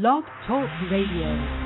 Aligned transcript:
Blog 0.00 0.24
Talk 0.46 0.68
Radio. 0.90 1.65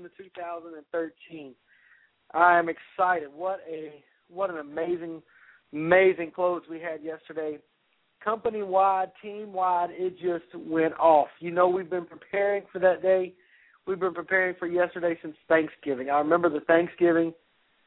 Welcome 0.00 0.16
to 0.16 0.22
2013. 0.24 1.54
I 2.32 2.58
am 2.58 2.68
excited. 2.70 3.28
What 3.34 3.60
a 3.70 4.02
what 4.30 4.48
an 4.48 4.58
amazing, 4.58 5.20
amazing 5.74 6.30
close 6.34 6.62
we 6.70 6.80
had 6.80 7.02
yesterday. 7.02 7.58
Company 8.24 8.62
wide, 8.62 9.10
team 9.20 9.52
wide, 9.52 9.90
it 9.90 10.14
just 10.18 10.54
went 10.54 10.94
off. 10.94 11.28
You 11.40 11.50
know, 11.50 11.68
we've 11.68 11.90
been 11.90 12.06
preparing 12.06 12.62
for 12.72 12.78
that 12.78 13.02
day. 13.02 13.34
We've 13.86 14.00
been 14.00 14.14
preparing 14.14 14.54
for 14.58 14.66
yesterday 14.66 15.18
since 15.20 15.34
Thanksgiving. 15.48 16.08
I 16.08 16.18
remember 16.18 16.48
the 16.48 16.60
Thanksgiving, 16.60 17.34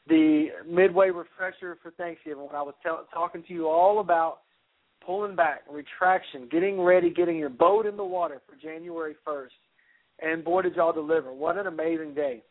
the 0.07 0.50
midway 0.69 1.09
refresher 1.09 1.80
for 1.81 1.91
Thanksgiving 1.91 2.45
when 2.45 2.56
I 2.56 2.62
was 2.62 2.75
tell, 2.84 3.07
talking 3.12 3.44
to 3.47 3.53
you 3.53 3.68
all 3.68 4.01
about 4.01 4.41
pulling 5.03 5.35
back, 5.35 5.62
retraction, 5.72 6.47
getting 6.51 6.80
ready, 6.80 7.09
getting 7.09 7.38
your 7.38 7.50
boat 7.50 7.88
in 7.88 7.97
the 7.97 8.06
water 8.06 8.40
for 8.47 8.56
January 8.56 9.16
1st 9.28 9.47
and 10.19 10.44
boy 10.44 10.62
did 10.62 10.75
y'all 10.75 10.94
deliver. 10.94 11.34
What 11.34 11.57
an 11.57 11.68
amazing 11.68 12.13
day. 12.13 12.44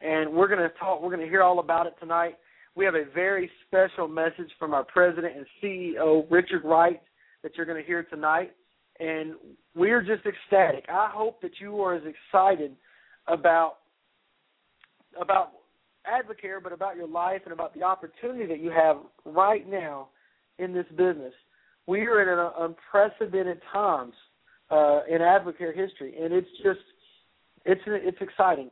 And 0.00 0.32
we're 0.32 0.48
going 0.48 0.60
to 0.60 0.70
talk 0.78 1.02
we're 1.02 1.14
going 1.14 1.24
to 1.24 1.28
hear 1.28 1.42
all 1.42 1.58
about 1.58 1.86
it 1.86 1.94
tonight. 2.00 2.36
We 2.74 2.84
have 2.84 2.94
a 2.94 3.04
very 3.14 3.50
special 3.66 4.06
message 4.06 4.50
from 4.58 4.72
our 4.72 4.84
president 4.84 5.36
and 5.36 5.46
CEO 5.62 6.26
Richard 6.30 6.64
Wright 6.64 7.00
that 7.42 7.56
you're 7.56 7.66
going 7.66 7.80
to 7.80 7.86
hear 7.86 8.04
tonight 8.04 8.52
and 9.00 9.34
we're 9.74 10.02
just 10.02 10.26
ecstatic. 10.26 10.84
I 10.88 11.10
hope 11.12 11.40
that 11.42 11.52
you 11.60 11.80
are 11.80 11.94
as 11.94 12.02
excited 12.02 12.74
about 13.26 13.74
about 15.20 15.52
Advocare, 16.06 16.62
but 16.62 16.72
about 16.72 16.96
your 16.96 17.08
life 17.08 17.42
and 17.44 17.52
about 17.52 17.74
the 17.74 17.82
opportunity 17.82 18.46
that 18.46 18.60
you 18.60 18.70
have 18.70 18.98
right 19.24 19.68
now 19.68 20.08
in 20.58 20.72
this 20.72 20.86
business. 20.96 21.32
We 21.86 22.00
are 22.06 22.22
in 22.22 22.28
an 22.28 22.50
unprecedented 22.58 23.60
times 23.72 24.14
uh, 24.70 25.00
in 25.08 25.20
Advocare 25.20 25.74
history, 25.74 26.14
and 26.20 26.32
it's 26.32 26.48
just 26.62 26.80
it's 27.68 27.82
it's 27.86 28.18
exciting. 28.20 28.70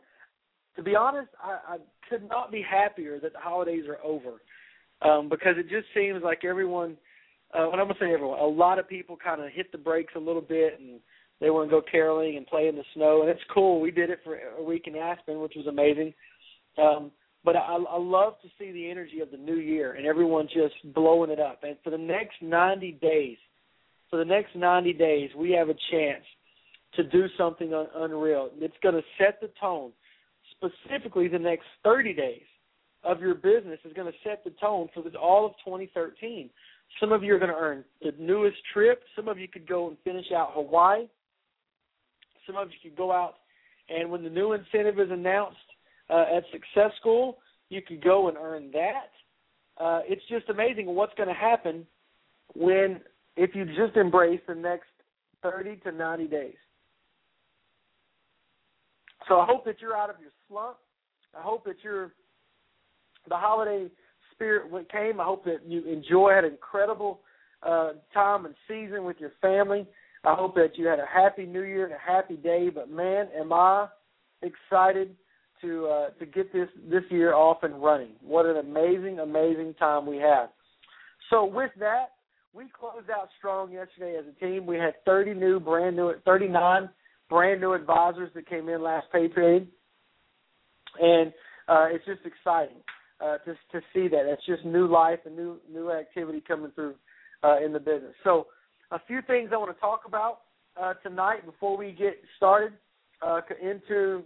To 0.77 0.83
be 0.83 0.95
honest, 0.95 1.29
I, 1.43 1.75
I 1.75 1.77
could 2.09 2.29
not 2.29 2.51
be 2.51 2.63
happier 2.63 3.19
that 3.21 3.33
the 3.33 3.39
holidays 3.39 3.85
are 3.89 3.99
over, 4.05 4.41
um, 5.03 5.29
because 5.29 5.55
it 5.57 5.69
just 5.69 5.87
seems 5.95 6.23
like 6.23 6.45
everyone. 6.45 6.97
Uh, 7.55 7.67
when 7.67 7.79
I'm 7.79 7.87
gonna 7.87 7.99
say 8.01 8.13
everyone, 8.13 8.41
a 8.41 8.47
lot 8.47 8.79
of 8.79 8.89
people 8.89 9.17
kind 9.23 9.41
of 9.41 9.53
hit 9.53 9.71
the 9.71 9.79
brakes 9.79 10.13
a 10.17 10.21
little 10.21 10.43
bit, 10.43 10.81
and 10.81 11.01
they 11.41 11.51
want 11.51 11.69
to 11.69 11.71
go 11.71 11.81
caroling 11.81 12.37
and 12.37 12.47
play 12.47 12.67
in 12.67 12.75
the 12.75 12.83
snow, 12.95 13.21
and 13.21 13.31
it's 13.31 13.41
cool. 13.55 13.81
We 13.81 13.91
did 13.91 14.11
it 14.11 14.21
for 14.25 14.37
a 14.59 14.63
week 14.63 14.87
in 14.87 14.97
Aspen, 14.97 15.41
which 15.41 15.55
was 15.57 15.67
amazing. 15.67 16.13
Um, 16.77 17.13
but 17.45 17.55
I, 17.55 17.77
I 17.77 17.99
love 17.99 18.35
to 18.43 18.49
see 18.59 18.73
the 18.73 18.91
energy 18.91 19.21
of 19.21 19.31
the 19.31 19.37
new 19.37 19.57
year 19.57 19.93
and 19.93 20.05
everyone 20.05 20.49
just 20.49 20.75
blowing 20.93 21.31
it 21.31 21.39
up. 21.39 21.61
And 21.63 21.77
for 21.85 21.91
the 21.91 21.99
next 21.99 22.43
90 22.43 22.99
days, 23.01 23.39
for 24.11 24.19
the 24.19 24.25
next 24.25 24.57
90 24.57 24.93
days, 24.95 25.31
we 25.37 25.53
have 25.53 25.69
a 25.69 25.77
chance 25.93 26.25
to 26.97 27.05
do 27.05 27.27
something 27.37 27.73
un- 27.73 27.89
unreal. 27.95 28.51
It's 28.59 28.77
going 28.83 28.95
to 28.95 29.03
set 29.19 29.41
the 29.41 29.51
tone. 29.61 29.93
Specifically, 30.53 31.29
the 31.29 31.39
next 31.39 31.67
30 31.85 32.15
days 32.15 32.43
of 33.05 33.21
your 33.21 33.35
business 33.35 33.79
is 33.85 33.93
going 33.93 34.11
to 34.11 34.19
set 34.25 34.43
the 34.45 34.51
tone 34.61 34.89
for 34.95 35.03
the, 35.03 35.17
all 35.17 35.47
of 35.47 35.53
2013. 35.65 36.51
Some 37.01 37.13
of 37.13 37.23
you 37.23 37.35
are 37.35 37.39
going 37.39 37.51
to 37.51 37.57
earn 37.57 37.85
the 38.03 38.13
newest 38.19 38.57
trip. 38.73 39.03
Some 39.15 39.29
of 39.29 39.39
you 39.39 39.49
could 39.49 39.69
go 39.69 39.89
and 39.89 39.97
finish 40.05 40.27
out 40.35 40.51
Hawaii. 40.55 41.07
Some 42.47 42.57
of 42.57 42.69
you 42.69 42.91
could 42.91 42.97
go 42.97 43.13
out 43.13 43.35
and 43.89 44.11
when 44.11 44.23
the 44.23 44.31
new 44.31 44.53
incentive 44.53 44.99
is 44.99 45.11
announced 45.11 45.57
uh, 46.11 46.25
at 46.37 46.45
Success 46.53 46.93
School, 47.01 47.39
you 47.69 47.83
could 47.83 48.03
go 48.03 48.29
and 48.29 48.37
earn 48.37 48.71
that. 48.73 49.11
Uh, 49.79 50.01
it's 50.05 50.23
just 50.29 50.49
amazing 50.49 50.87
what's 50.87 51.15
going 51.15 51.29
to 51.29 51.35
happen 51.35 51.87
when 52.55 53.01
if 53.37 53.55
you 53.55 53.65
just 53.65 53.97
embrace 53.97 54.41
the 54.49 54.55
next 54.55 54.89
30 55.43 55.77
to 55.77 55.93
90 55.93 56.27
days. 56.27 56.55
So 59.29 59.41
I 59.41 59.47
hope 59.47 59.65
that 59.65 59.81
you're 59.81 59.97
out 59.97 60.11
of 60.11 60.17
your 60.21 60.31
slump. 60.49 60.77
I 61.37 61.43
hope 61.43 61.65
that 61.65 61.77
you're 61.83 62.13
the 63.29 63.37
holiday 63.37 63.89
spirit 64.33 64.71
when 64.71 64.85
came. 64.85 65.21
I 65.21 65.25
hope 65.25 65.45
that 65.45 65.61
you 65.67 65.85
enjoy 65.85 66.33
an 66.37 66.45
incredible 66.45 67.21
uh, 67.63 67.93
time 68.15 68.47
and 68.47 68.55
season 68.69 69.05
with 69.05 69.17
your 69.19 69.33
family. 69.41 69.87
I 70.25 70.35
hope 70.35 70.55
that 70.57 70.77
you 70.77 70.87
had 70.87 70.99
a 70.99 71.07
happy 71.07 71.47
New 71.47 71.63
Year 71.63 71.85
and 71.85 71.95
a 71.95 71.99
happy 71.99 72.37
day. 72.37 72.69
But 72.69 72.91
man, 72.91 73.29
am 73.39 73.53
I 73.53 73.89
excited 74.43 75.17
to 75.63 75.87
uh, 75.87 76.11
to 76.19 76.27
get 76.27 76.53
this 76.53 76.69
this 76.91 77.03
year 77.11 77.35
off 77.35 77.59
and 77.63 77.83
running. 77.83 78.13
What 78.21 78.47
an 78.47 78.57
amazing, 78.57 79.21
amazing 79.21 79.75
time 79.75 80.07
we 80.07 80.17
had. 80.17 80.47
So 81.31 81.45
with 81.45 81.71
that, 81.79 82.13
we 82.53 82.65
closed 82.79 83.11
out 83.11 83.29
strong 83.39 83.73
yesterday 83.73 84.17
as 84.19 84.25
a 84.27 84.45
team. 84.45 84.67
We 84.67 84.77
had 84.77 84.95
30 85.05 85.35
new, 85.35 85.59
brand 85.61 85.97
new, 85.97 86.13
39 86.25 86.89
brand 87.29 87.61
new 87.61 87.73
advisors 87.73 88.31
that 88.35 88.49
came 88.49 88.69
in 88.69 88.83
last 88.83 89.07
pay 89.13 89.29
period, 89.29 89.69
and 91.01 91.33
uh, 91.69 91.87
it's 91.91 92.05
just 92.05 92.21
exciting 92.25 92.77
uh, 93.21 93.39
to 93.39 93.55
to 93.73 93.81
see 93.93 94.09
that. 94.09 94.27
It's 94.27 94.45
just 94.47 94.65
new 94.65 94.87
life 94.87 95.21
and 95.25 95.37
new 95.37 95.59
new 95.71 95.91
activity 95.91 96.43
coming 96.47 96.71
through 96.75 96.95
uh, 97.43 97.65
in 97.65 97.73
the 97.73 97.81
business. 97.81 98.15
So, 98.25 98.47
a 98.91 99.01
few 99.07 99.21
things 99.27 99.51
I 99.53 99.57
want 99.57 99.75
to 99.75 99.81
talk 99.81 100.03
about 100.07 100.41
uh, 100.81 100.95
tonight 101.03 101.45
before 101.45 101.77
we 101.77 101.93
get 101.93 102.21
started 102.37 102.73
uh, 103.23 103.41
into 103.61 104.23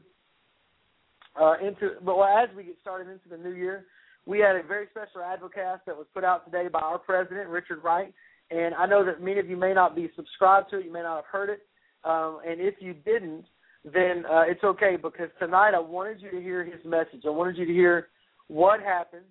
uh, 1.40 1.54
into. 1.64 1.92
Well, 2.02 2.24
as 2.24 2.48
we 2.56 2.64
get 2.64 2.76
started 2.80 3.08
into 3.10 3.28
the 3.30 3.36
new 3.36 3.54
year, 3.54 3.86
we 4.26 4.38
had 4.38 4.56
a 4.56 4.62
very 4.62 4.86
special 4.90 5.22
advocast 5.22 5.80
that 5.86 5.96
was 5.96 6.06
put 6.12 6.24
out 6.24 6.44
today 6.44 6.68
by 6.68 6.80
our 6.80 6.98
president, 6.98 7.48
Richard 7.48 7.82
Wright. 7.82 8.12
And 8.50 8.74
I 8.74 8.86
know 8.86 9.04
that 9.04 9.22
many 9.22 9.38
of 9.38 9.48
you 9.48 9.56
may 9.56 9.72
not 9.72 9.94
be 9.94 10.10
subscribed 10.16 10.70
to 10.70 10.78
it, 10.78 10.84
you 10.84 10.92
may 10.92 11.02
not 11.02 11.16
have 11.16 11.24
heard 11.30 11.50
it. 11.50 11.60
Um, 12.04 12.40
and 12.46 12.60
if 12.60 12.74
you 12.80 12.94
didn't, 12.94 13.44
then 13.84 14.24
uh, 14.30 14.42
it's 14.46 14.62
okay 14.64 14.96
because 14.96 15.28
tonight 15.38 15.72
I 15.74 15.80
wanted 15.80 16.20
you 16.20 16.30
to 16.30 16.40
hear 16.40 16.64
his 16.64 16.84
message. 16.84 17.22
I 17.26 17.30
wanted 17.30 17.56
you 17.56 17.66
to 17.66 17.72
hear 17.72 18.08
what 18.48 18.80
happened 18.80 19.24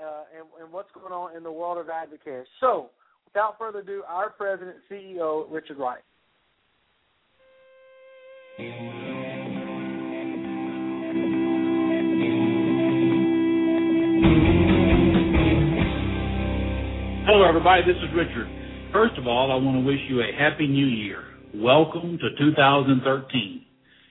uh, 0.00 0.24
and, 0.36 0.46
and 0.62 0.72
what's 0.72 0.90
going 0.92 1.12
on 1.12 1.36
in 1.36 1.42
the 1.42 1.52
world 1.52 1.78
of 1.78 1.86
Advocare. 1.86 2.44
So, 2.60 2.90
without 3.26 3.58
further 3.58 3.80
ado, 3.80 4.02
our 4.08 4.30
president, 4.30 4.76
CEO, 4.90 5.46
Richard 5.50 5.78
Wright. 5.78 6.02
Hello, 17.26 17.48
everybody. 17.48 17.82
This 17.82 17.96
is 17.96 18.14
Richard. 18.14 18.48
First 18.92 19.16
of 19.16 19.26
all, 19.26 19.52
I 19.52 19.54
want 19.54 19.76
to 19.76 19.84
wish 19.86 20.00
you 20.08 20.20
a 20.20 20.32
happy 20.36 20.66
new 20.66 20.86
year. 20.86 21.24
Welcome 21.54 22.16
to 22.18 22.28
2013. 22.38 23.64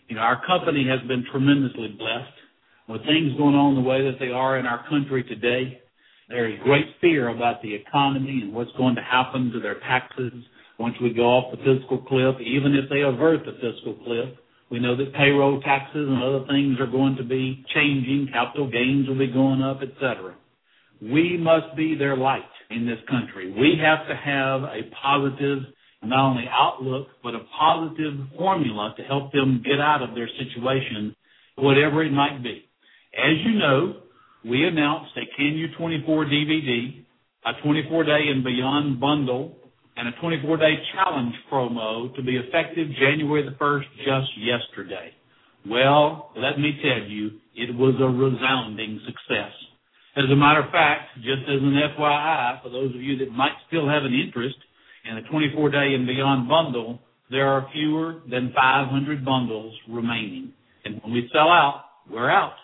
You 0.10 0.16
know, 0.16 0.22
our 0.22 0.46
company 0.46 0.86
has 0.90 1.00
been 1.08 1.24
tremendously 1.32 1.88
blessed 1.98 2.36
with 2.90 3.00
things 3.06 3.32
going 3.38 3.56
on 3.56 3.76
the 3.76 3.82
way 3.82 4.04
that 4.04 4.20
they 4.20 4.28
are 4.28 4.60
in 4.60 4.66
our 4.66 4.84
country 4.90 5.24
today. 5.24 5.80
There 6.28 6.52
is 6.52 6.60
great 6.66 6.86
fear 7.00 7.30
about 7.30 7.62
the 7.62 7.74
economy 7.74 8.42
and 8.44 8.54
what's 8.54 8.76
going 8.76 8.96
to 8.96 9.02
happen 9.02 9.52
to 9.54 9.62
their 9.62 9.80
taxes 9.80 10.34
once 10.78 10.96
we 11.02 11.14
go 11.14 11.24
off 11.24 11.56
the 11.56 11.64
fiscal 11.64 12.00
cliff, 12.00 12.36
even 12.44 12.76
if 12.76 12.90
they 12.90 13.08
avert 13.08 13.46
the 13.46 13.54
fiscal 13.54 13.96
cliff. 14.04 14.36
We 14.70 14.80
know 14.80 14.98
that 14.98 15.14
payroll 15.14 15.62
taxes 15.62 16.10
and 16.10 16.22
other 16.22 16.46
things 16.46 16.78
are 16.82 16.92
going 16.92 17.16
to 17.16 17.24
be 17.24 17.64
changing, 17.74 18.32
capital 18.34 18.70
gains 18.70 19.08
will 19.08 19.18
be 19.18 19.32
going 19.32 19.62
up, 19.62 19.80
etc. 19.82 20.36
We 21.02 21.38
must 21.38 21.74
be 21.78 21.96
their 21.96 22.18
light 22.18 22.52
in 22.70 22.86
this 22.86 23.00
country. 23.10 23.56
We 23.58 23.80
have 23.80 24.06
to 24.10 24.16
have 24.16 24.64
a 24.64 24.92
positive, 25.02 25.64
not 26.04 26.32
only 26.32 26.46
outlook, 26.50 27.08
but 27.24 27.36
a 27.36 27.40
positive 27.58 28.14
formula 28.38 28.94
to 28.98 29.04
help 29.04 29.32
them 29.32 29.62
get 29.64 29.80
out 29.80 30.02
of 30.02 30.16
their 30.16 30.30
situation, 30.38 31.16
whatever 31.56 32.04
it 32.04 32.12
might 32.12 32.42
be. 32.42 32.66
As 33.14 33.38
you 33.46 33.60
know, 33.60 33.98
we 34.46 34.66
announced 34.66 35.12
a 35.18 35.26
Can 35.36 35.58
You 35.58 35.68
24 35.78 36.26
DVD, 36.26 37.04
a 37.46 37.62
24 37.64 38.04
day 38.04 38.26
and 38.34 38.44
beyond 38.44 39.00
bundle, 39.00 39.56
and 39.98 40.08
a 40.08 40.12
24 40.22 40.58
day 40.58 40.76
challenge 40.94 41.34
promo 41.52 42.16
to 42.16 42.24
be 42.24 42.38
effective 42.38 42.88
January 43.00 43.44
the 43.44 43.56
1st 43.58 43.84
just 43.98 44.30
yesterday. 44.38 45.12
Well, 45.68 46.32
let 46.38 46.58
me 46.58 46.80
tell 46.82 47.10
you, 47.10 47.32
it 47.56 47.76
was 47.76 47.96
a 48.00 48.08
resounding 48.08 49.02
success. 49.06 49.52
As 50.16 50.26
a 50.32 50.36
matter 50.36 50.62
of 50.62 50.72
fact, 50.72 51.16
just 51.18 51.44
as 51.44 51.60
an 51.62 51.76
FYI, 51.98 52.64
for 52.64 52.70
those 52.70 52.96
of 52.96 53.02
you 53.02 53.18
that 53.18 53.32
might 53.32 53.52
still 53.68 53.88
have 53.90 54.04
an 54.04 54.14
interest 54.14 54.56
in 55.06 55.16
the 55.16 55.22
24 55.30 55.70
day 55.70 55.94
and 55.96 56.08
beyond 56.08 56.50
bundle, 56.50 57.00
there 57.32 57.48
are 57.48 57.68
fewer 57.74 58.22
than 58.30 58.52
500 58.56 59.24
bundles 59.24 59.76
remaining. 59.90 60.54
And 60.86 61.02
when 61.04 61.14
we 61.14 61.30
sell 61.32 61.50
out, 61.50 61.84
we're 62.10 62.30
out. 62.30 62.56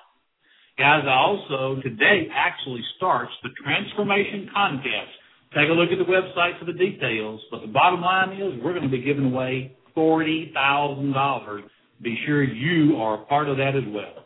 Guys, 0.77 1.03
also 1.07 1.81
today 1.81 2.27
actually 2.33 2.81
starts 2.97 3.31
the 3.43 3.49
transformation 3.63 4.49
contest. 4.53 5.13
Take 5.53 5.69
a 5.69 5.73
look 5.73 5.89
at 5.91 5.99
the 5.99 6.11
website 6.11 6.59
for 6.59 6.65
the 6.65 6.73
details, 6.73 7.39
but 7.49 7.61
the 7.61 7.67
bottom 7.67 8.01
line 8.01 8.33
is 8.33 8.61
we're 8.61 8.73
going 8.73 8.83
to 8.83 8.89
be 8.89 9.01
giving 9.01 9.25
away 9.31 9.77
$40,000. 9.95 11.61
Be 12.01 12.17
sure 12.25 12.43
you 12.43 12.97
are 12.97 13.21
a 13.21 13.25
part 13.25 13.47
of 13.47 13.57
that 13.57 13.75
as 13.75 13.85
well. 13.87 14.25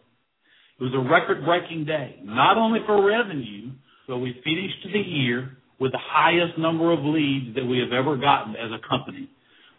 It 0.80 0.84
was 0.84 0.94
a 0.96 1.12
record 1.12 1.46
breaking 1.46 1.86
day, 1.86 2.16
not 2.24 2.58
only 2.58 2.80
for 2.88 3.06
revenue, 3.06 3.72
but 4.08 4.18
we 4.18 4.34
finished 4.44 4.88
the 4.92 5.00
year 5.00 5.59
with 5.80 5.92
the 5.92 6.00
highest 6.02 6.58
number 6.58 6.92
of 6.92 7.00
leads 7.04 7.56
that 7.56 7.66
we 7.66 7.80
have 7.80 7.94
ever 7.94 8.18
gotten 8.18 8.56
as 8.56 8.72
a 8.72 8.88
company, 8.88 9.30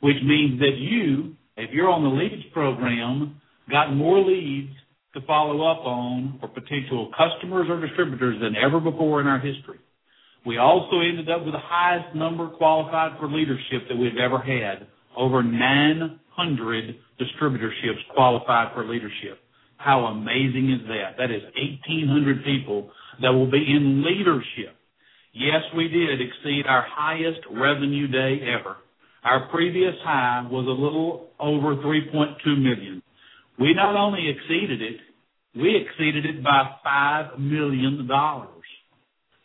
which 0.00 0.16
means 0.24 0.58
that 0.60 0.76
you, 0.78 1.34
if 1.56 1.70
you're 1.72 1.90
on 1.90 2.02
the 2.02 2.08
leads 2.08 2.42
program, 2.52 3.40
got 3.70 3.94
more 3.94 4.18
leads 4.18 4.72
to 5.14 5.20
follow 5.26 5.62
up 5.66 5.84
on 5.84 6.38
for 6.40 6.48
potential 6.48 7.10
customers 7.16 7.66
or 7.68 7.84
distributors 7.84 8.40
than 8.40 8.54
ever 8.56 8.80
before 8.80 9.20
in 9.20 9.26
our 9.26 9.38
history. 9.38 9.78
We 10.46 10.56
also 10.56 11.00
ended 11.00 11.28
up 11.28 11.44
with 11.44 11.52
the 11.52 11.60
highest 11.62 12.14
number 12.16 12.48
qualified 12.48 13.18
for 13.18 13.28
leadership 13.28 13.88
that 13.88 13.96
we've 13.96 14.16
ever 14.16 14.38
had. 14.38 14.86
Over 15.16 15.42
900 15.42 16.96
distributorships 17.20 18.14
qualified 18.14 18.72
for 18.74 18.86
leadership. 18.86 19.38
How 19.76 20.06
amazing 20.06 20.70
is 20.72 20.86
that? 20.88 21.16
That 21.18 21.30
is 21.30 21.42
1,800 21.42 22.44
people 22.44 22.90
that 23.20 23.30
will 23.30 23.50
be 23.50 23.58
in 23.58 24.04
leadership. 24.04 24.76
Yes, 25.32 25.62
we 25.76 25.88
did 25.88 26.20
exceed 26.20 26.66
our 26.66 26.84
highest 26.88 27.40
revenue 27.50 28.08
day 28.08 28.40
ever. 28.42 28.76
Our 29.22 29.48
previous 29.50 29.94
high 30.02 30.46
was 30.50 30.66
a 30.66 30.70
little 30.70 31.28
over 31.38 31.76
3.2 31.76 32.60
million. 32.60 33.02
We 33.58 33.74
not 33.74 33.94
only 33.94 34.28
exceeded 34.28 34.82
it, 34.82 34.96
we 35.54 35.76
exceeded 35.76 36.24
it 36.26 36.42
by 36.42 36.70
$5 36.84 37.38
million. 37.38 38.08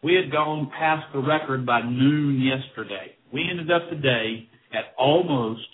We 0.03 0.15
had 0.15 0.31
gone 0.31 0.71
past 0.77 1.11
the 1.13 1.19
record 1.19 1.65
by 1.65 1.81
noon 1.81 2.41
yesterday. 2.41 3.15
We 3.33 3.47
ended 3.49 3.71
up 3.71 3.89
today 3.89 4.47
at 4.71 4.93
almost 4.97 5.67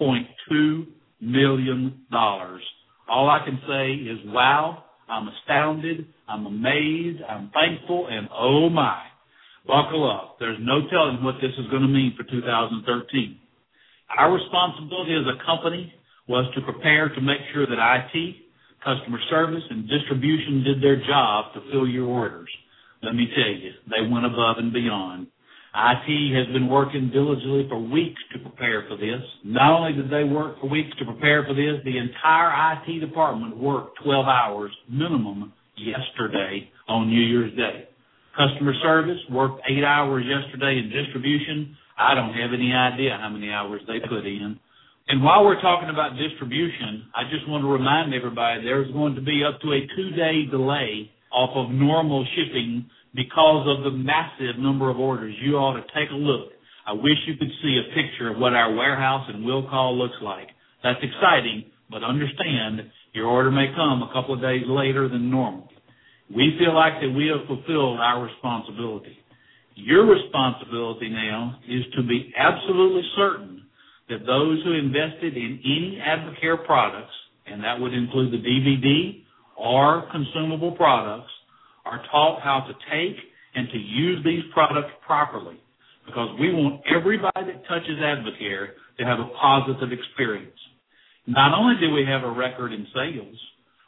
$8.2 0.00 0.86
million. 1.20 2.06
All 2.12 3.30
I 3.30 3.44
can 3.44 3.60
say 3.66 3.92
is, 3.94 4.18
wow, 4.26 4.84
I'm 5.08 5.28
astounded, 5.28 6.06
I'm 6.28 6.46
amazed, 6.46 7.22
I'm 7.28 7.50
thankful, 7.54 8.08
and 8.08 8.28
oh 8.32 8.68
my. 8.68 9.02
Buckle 9.66 10.10
up. 10.10 10.38
There's 10.38 10.58
no 10.60 10.88
telling 10.90 11.22
what 11.22 11.36
this 11.42 11.52
is 11.58 11.66
going 11.70 11.82
to 11.82 11.88
mean 11.88 12.14
for 12.16 12.24
2013. 12.24 13.38
Our 14.18 14.32
responsibility 14.32 15.14
as 15.14 15.26
a 15.26 15.44
company 15.44 15.92
was 16.28 16.46
to 16.54 16.62
prepare 16.62 17.08
to 17.10 17.20
make 17.20 17.40
sure 17.52 17.66
that 17.66 17.78
IT, 17.78 18.36
customer 18.84 19.18
service, 19.30 19.62
and 19.70 19.88
distribution 19.88 20.64
did 20.64 20.82
their 20.82 20.96
job 21.06 21.54
to 21.54 21.60
fill 21.72 21.88
your 21.88 22.06
orders. 22.06 22.48
Let 23.02 23.14
me 23.14 23.28
tell 23.34 23.52
you, 23.52 23.72
they 23.90 24.08
went 24.08 24.26
above 24.26 24.58
and 24.58 24.72
beyond. 24.72 25.28
IT 25.74 26.34
has 26.34 26.52
been 26.52 26.68
working 26.68 27.10
diligently 27.10 27.66
for 27.68 27.78
weeks 27.78 28.20
to 28.32 28.38
prepare 28.40 28.86
for 28.88 28.96
this. 28.96 29.22
Not 29.44 29.72
only 29.78 29.92
did 29.92 30.10
they 30.10 30.24
work 30.24 30.60
for 30.60 30.68
weeks 30.68 30.96
to 30.98 31.04
prepare 31.04 31.44
for 31.44 31.54
this, 31.54 31.80
the 31.84 31.98
entire 31.98 32.74
IT 32.74 33.00
department 33.00 33.56
worked 33.56 33.98
12 34.02 34.26
hours 34.26 34.72
minimum 34.90 35.52
yesterday 35.80 36.68
on 36.88 37.08
New 37.08 37.20
Year's 37.20 37.54
Day. 37.56 37.88
Customer 38.36 38.72
service 38.82 39.18
worked 39.30 39.62
eight 39.68 39.84
hours 39.84 40.24
yesterday 40.24 40.78
in 40.78 40.90
distribution. 40.90 41.76
I 41.98 42.14
don't 42.14 42.34
have 42.34 42.54
any 42.54 42.72
idea 42.72 43.18
how 43.20 43.28
many 43.28 43.50
hours 43.50 43.80
they 43.86 43.98
put 44.08 44.24
in. 44.26 44.58
And 45.08 45.24
while 45.24 45.44
we're 45.44 45.60
talking 45.60 45.88
about 45.88 46.16
distribution, 46.16 47.08
I 47.16 47.24
just 47.32 47.48
want 47.48 47.64
to 47.64 47.68
remind 47.68 48.14
everybody 48.14 48.62
there's 48.62 48.92
going 48.92 49.14
to 49.16 49.22
be 49.22 49.42
up 49.42 49.60
to 49.62 49.72
a 49.72 49.80
two 49.96 50.10
day 50.14 50.44
delay 50.50 51.10
off 51.32 51.50
of 51.56 51.74
normal 51.74 52.26
shipping 52.36 52.88
because 53.14 53.66
of 53.66 53.84
the 53.84 53.98
massive 53.98 54.58
number 54.58 54.90
of 54.90 54.98
orders. 54.98 55.34
You 55.42 55.56
ought 55.56 55.74
to 55.74 55.82
take 55.96 56.10
a 56.10 56.14
look. 56.14 56.52
I 56.86 56.92
wish 56.92 57.18
you 57.26 57.36
could 57.36 57.50
see 57.62 57.80
a 57.80 57.94
picture 57.94 58.30
of 58.30 58.38
what 58.38 58.54
our 58.54 58.74
warehouse 58.74 59.28
in 59.32 59.44
Will 59.44 59.68
Call 59.68 59.96
looks 59.96 60.16
like. 60.22 60.48
That's 60.82 61.00
exciting, 61.02 61.64
but 61.90 62.04
understand 62.04 62.90
your 63.12 63.26
order 63.26 63.50
may 63.50 63.72
come 63.74 64.02
a 64.02 64.10
couple 64.12 64.34
of 64.34 64.40
days 64.40 64.64
later 64.66 65.08
than 65.08 65.30
normal. 65.30 65.68
We 66.34 66.56
feel 66.58 66.74
like 66.74 67.00
that 67.00 67.08
we 67.08 67.28
have 67.28 67.46
fulfilled 67.46 68.00
our 68.00 68.22
responsibility. 68.22 69.16
Your 69.74 70.06
responsibility 70.06 71.08
now 71.08 71.58
is 71.68 71.84
to 71.96 72.02
be 72.02 72.32
absolutely 72.36 73.02
certain 73.16 73.62
that 74.08 74.26
those 74.26 74.62
who 74.64 74.72
invested 74.72 75.36
in 75.36 75.60
any 75.64 76.02
Advocare 76.04 76.64
products, 76.66 77.12
and 77.46 77.62
that 77.64 77.78
would 77.80 77.94
include 77.94 78.32
the 78.32 78.38
DVD 78.38 79.22
or 79.56 80.08
consumable 80.10 80.72
products, 80.72 81.30
are 81.84 82.02
taught 82.10 82.42
how 82.42 82.60
to 82.60 82.72
take 82.90 83.16
and 83.54 83.68
to 83.70 83.78
use 83.78 84.22
these 84.24 84.42
products 84.52 84.90
properly 85.06 85.58
because 86.06 86.28
we 86.40 86.52
want 86.52 86.82
everybody 86.94 87.52
that 87.52 87.66
touches 87.68 87.98
Advocare 88.00 88.68
to 88.98 89.04
have 89.04 89.20
a 89.20 89.28
positive 89.40 89.92
experience. 89.92 90.56
Not 91.28 91.52
only 91.56 91.78
did 91.78 91.92
we 91.92 92.04
have 92.08 92.24
a 92.24 92.32
record 92.32 92.72
in 92.72 92.86
sales, 92.94 93.36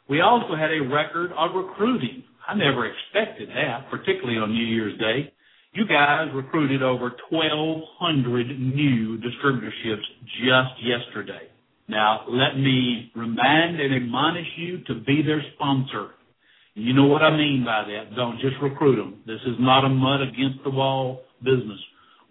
we 0.07 0.21
also 0.21 0.55
had 0.55 0.71
a 0.71 0.87
record 0.87 1.31
of 1.33 1.55
recruiting. 1.55 2.23
I 2.47 2.53
never 2.53 2.85
expected 2.85 3.49
that, 3.49 3.89
particularly 3.89 4.37
on 4.37 4.53
New 4.53 4.65
Year's 4.65 4.97
Day 4.99 5.33
you 5.73 5.87
guys 5.87 6.27
recruited 6.33 6.83
over 6.83 7.13
1,200 7.29 8.59
new 8.59 9.17
distributorships 9.19 10.03
just 10.43 10.83
yesterday. 10.83 11.47
Now, 11.87 12.25
let 12.27 12.57
me 12.57 13.11
remind 13.15 13.79
and 13.79 13.93
admonish 13.95 14.47
you 14.57 14.83
to 14.85 14.95
be 14.95 15.21
their 15.25 15.41
sponsor. 15.55 16.09
You 16.73 16.93
know 16.93 17.05
what 17.05 17.21
I 17.21 17.35
mean 17.35 17.63
by 17.65 17.83
that. 17.87 18.15
Don't 18.15 18.39
just 18.39 18.55
recruit 18.61 18.97
them. 18.97 19.21
This 19.25 19.39
is 19.45 19.55
not 19.59 19.85
a 19.85 19.89
mud 19.89 20.21
against 20.21 20.63
the 20.63 20.71
wall 20.71 21.21
business. 21.43 21.79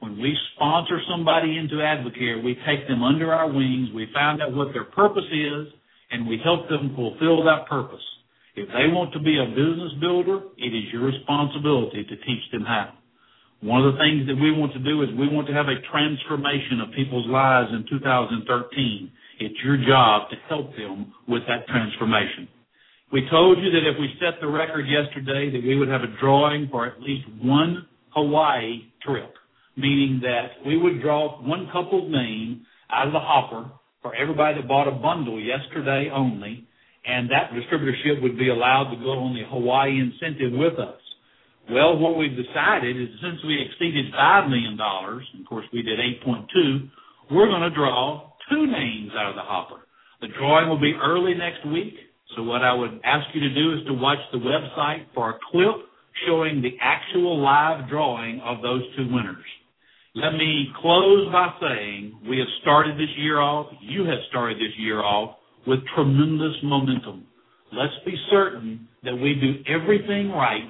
When 0.00 0.18
we 0.18 0.36
sponsor 0.56 0.98
somebody 1.08 1.58
into 1.58 1.76
Advocare, 1.76 2.42
we 2.42 2.56
take 2.66 2.88
them 2.88 3.02
under 3.02 3.32
our 3.32 3.48
wings, 3.52 3.88
we 3.94 4.08
find 4.12 4.42
out 4.42 4.52
what 4.52 4.72
their 4.72 4.84
purpose 4.84 5.28
is, 5.30 5.68
and 6.10 6.26
we 6.26 6.40
help 6.42 6.68
them 6.68 6.92
fulfill 6.96 7.44
that 7.44 7.68
purpose. 7.68 8.02
If 8.56 8.68
they 8.68 8.88
want 8.92 9.12
to 9.12 9.20
be 9.20 9.38
a 9.38 9.46
business 9.52 9.92
builder, 10.00 10.40
it 10.56 10.72
is 10.72 10.84
your 10.92 11.04
responsibility 11.04 12.04
to 12.04 12.16
teach 12.16 12.44
them 12.50 12.64
how. 12.64 12.94
One 13.60 13.84
of 13.84 13.92
the 13.92 14.00
things 14.00 14.26
that 14.26 14.40
we 14.40 14.50
want 14.56 14.72
to 14.72 14.80
do 14.80 15.02
is 15.02 15.08
we 15.20 15.28
want 15.28 15.46
to 15.48 15.52
have 15.52 15.68
a 15.68 15.76
transformation 15.92 16.80
of 16.80 16.96
people's 16.96 17.28
lives 17.28 17.68
in 17.70 17.84
2013. 17.88 19.12
It's 19.38 19.60
your 19.62 19.76
job 19.76 20.30
to 20.30 20.36
help 20.48 20.74
them 20.76 21.12
with 21.28 21.42
that 21.46 21.68
transformation. 21.68 22.48
We 23.12 23.28
told 23.30 23.58
you 23.58 23.70
that 23.70 23.84
if 23.84 24.00
we 24.00 24.08
set 24.16 24.40
the 24.40 24.48
record 24.48 24.88
yesterday 24.88 25.50
that 25.52 25.62
we 25.62 25.76
would 25.76 25.88
have 25.88 26.02
a 26.02 26.14
drawing 26.20 26.68
for 26.70 26.86
at 26.86 27.02
least 27.02 27.28
one 27.42 27.86
Hawaii 28.16 28.88
trip, 29.04 29.34
meaning 29.76 30.20
that 30.22 30.66
we 30.66 30.76
would 30.76 31.00
draw 31.00 31.40
one 31.42 31.68
couple's 31.72 32.10
name 32.10 32.66
out 32.92 33.06
of 33.06 33.12
the 33.12 33.20
hopper 33.20 33.70
for 34.02 34.14
everybody 34.14 34.60
that 34.60 34.68
bought 34.68 34.88
a 34.88 34.92
bundle 34.92 35.40
yesterday 35.40 36.10
only, 36.12 36.66
and 37.04 37.30
that 37.30 37.50
distributorship 37.52 38.22
would 38.22 38.38
be 38.38 38.48
allowed 38.48 38.90
to 38.90 38.96
go 38.96 39.12
on 39.18 39.34
the 39.34 39.44
Hawaii 39.48 40.00
incentive 40.00 40.52
with 40.52 40.78
us. 40.78 41.00
Well, 41.70 41.98
what 41.98 42.16
we've 42.16 42.36
decided 42.36 42.96
is 42.96 43.08
since 43.22 43.38
we 43.46 43.62
exceeded 43.62 44.12
$5 44.12 44.50
million, 44.50 44.78
of 44.80 45.46
course 45.48 45.66
we 45.72 45.82
did 45.82 45.98
8.2, 46.26 46.90
we're 47.30 47.46
going 47.46 47.62
to 47.62 47.70
draw 47.70 48.32
two 48.50 48.66
names 48.66 49.12
out 49.16 49.30
of 49.30 49.36
the 49.36 49.42
hopper. 49.42 49.86
The 50.20 50.28
drawing 50.36 50.68
will 50.68 50.80
be 50.80 50.94
early 51.00 51.34
next 51.34 51.64
week. 51.66 51.94
So 52.36 52.42
what 52.42 52.62
I 52.62 52.74
would 52.74 53.00
ask 53.04 53.26
you 53.34 53.40
to 53.40 53.54
do 53.54 53.74
is 53.74 53.86
to 53.86 53.94
watch 53.94 54.18
the 54.32 54.38
website 54.38 55.06
for 55.14 55.30
a 55.30 55.38
clip 55.50 55.86
showing 56.26 56.60
the 56.60 56.76
actual 56.80 57.40
live 57.40 57.88
drawing 57.88 58.40
of 58.40 58.62
those 58.62 58.82
two 58.96 59.06
winners. 59.12 59.44
Let 60.14 60.32
me 60.32 60.66
close 60.82 61.30
by 61.30 61.54
saying 61.60 62.22
we 62.28 62.38
have 62.38 62.48
started 62.62 62.96
this 62.96 63.14
year 63.16 63.38
off, 63.38 63.66
you 63.80 64.04
have 64.06 64.18
started 64.28 64.56
this 64.56 64.74
year 64.76 65.00
off 65.00 65.36
with 65.68 65.78
tremendous 65.94 66.56
momentum. 66.64 67.26
Let's 67.72 67.94
be 68.04 68.16
certain 68.28 68.88
that 69.04 69.14
we 69.14 69.34
do 69.34 69.62
everything 69.72 70.32
right 70.32 70.68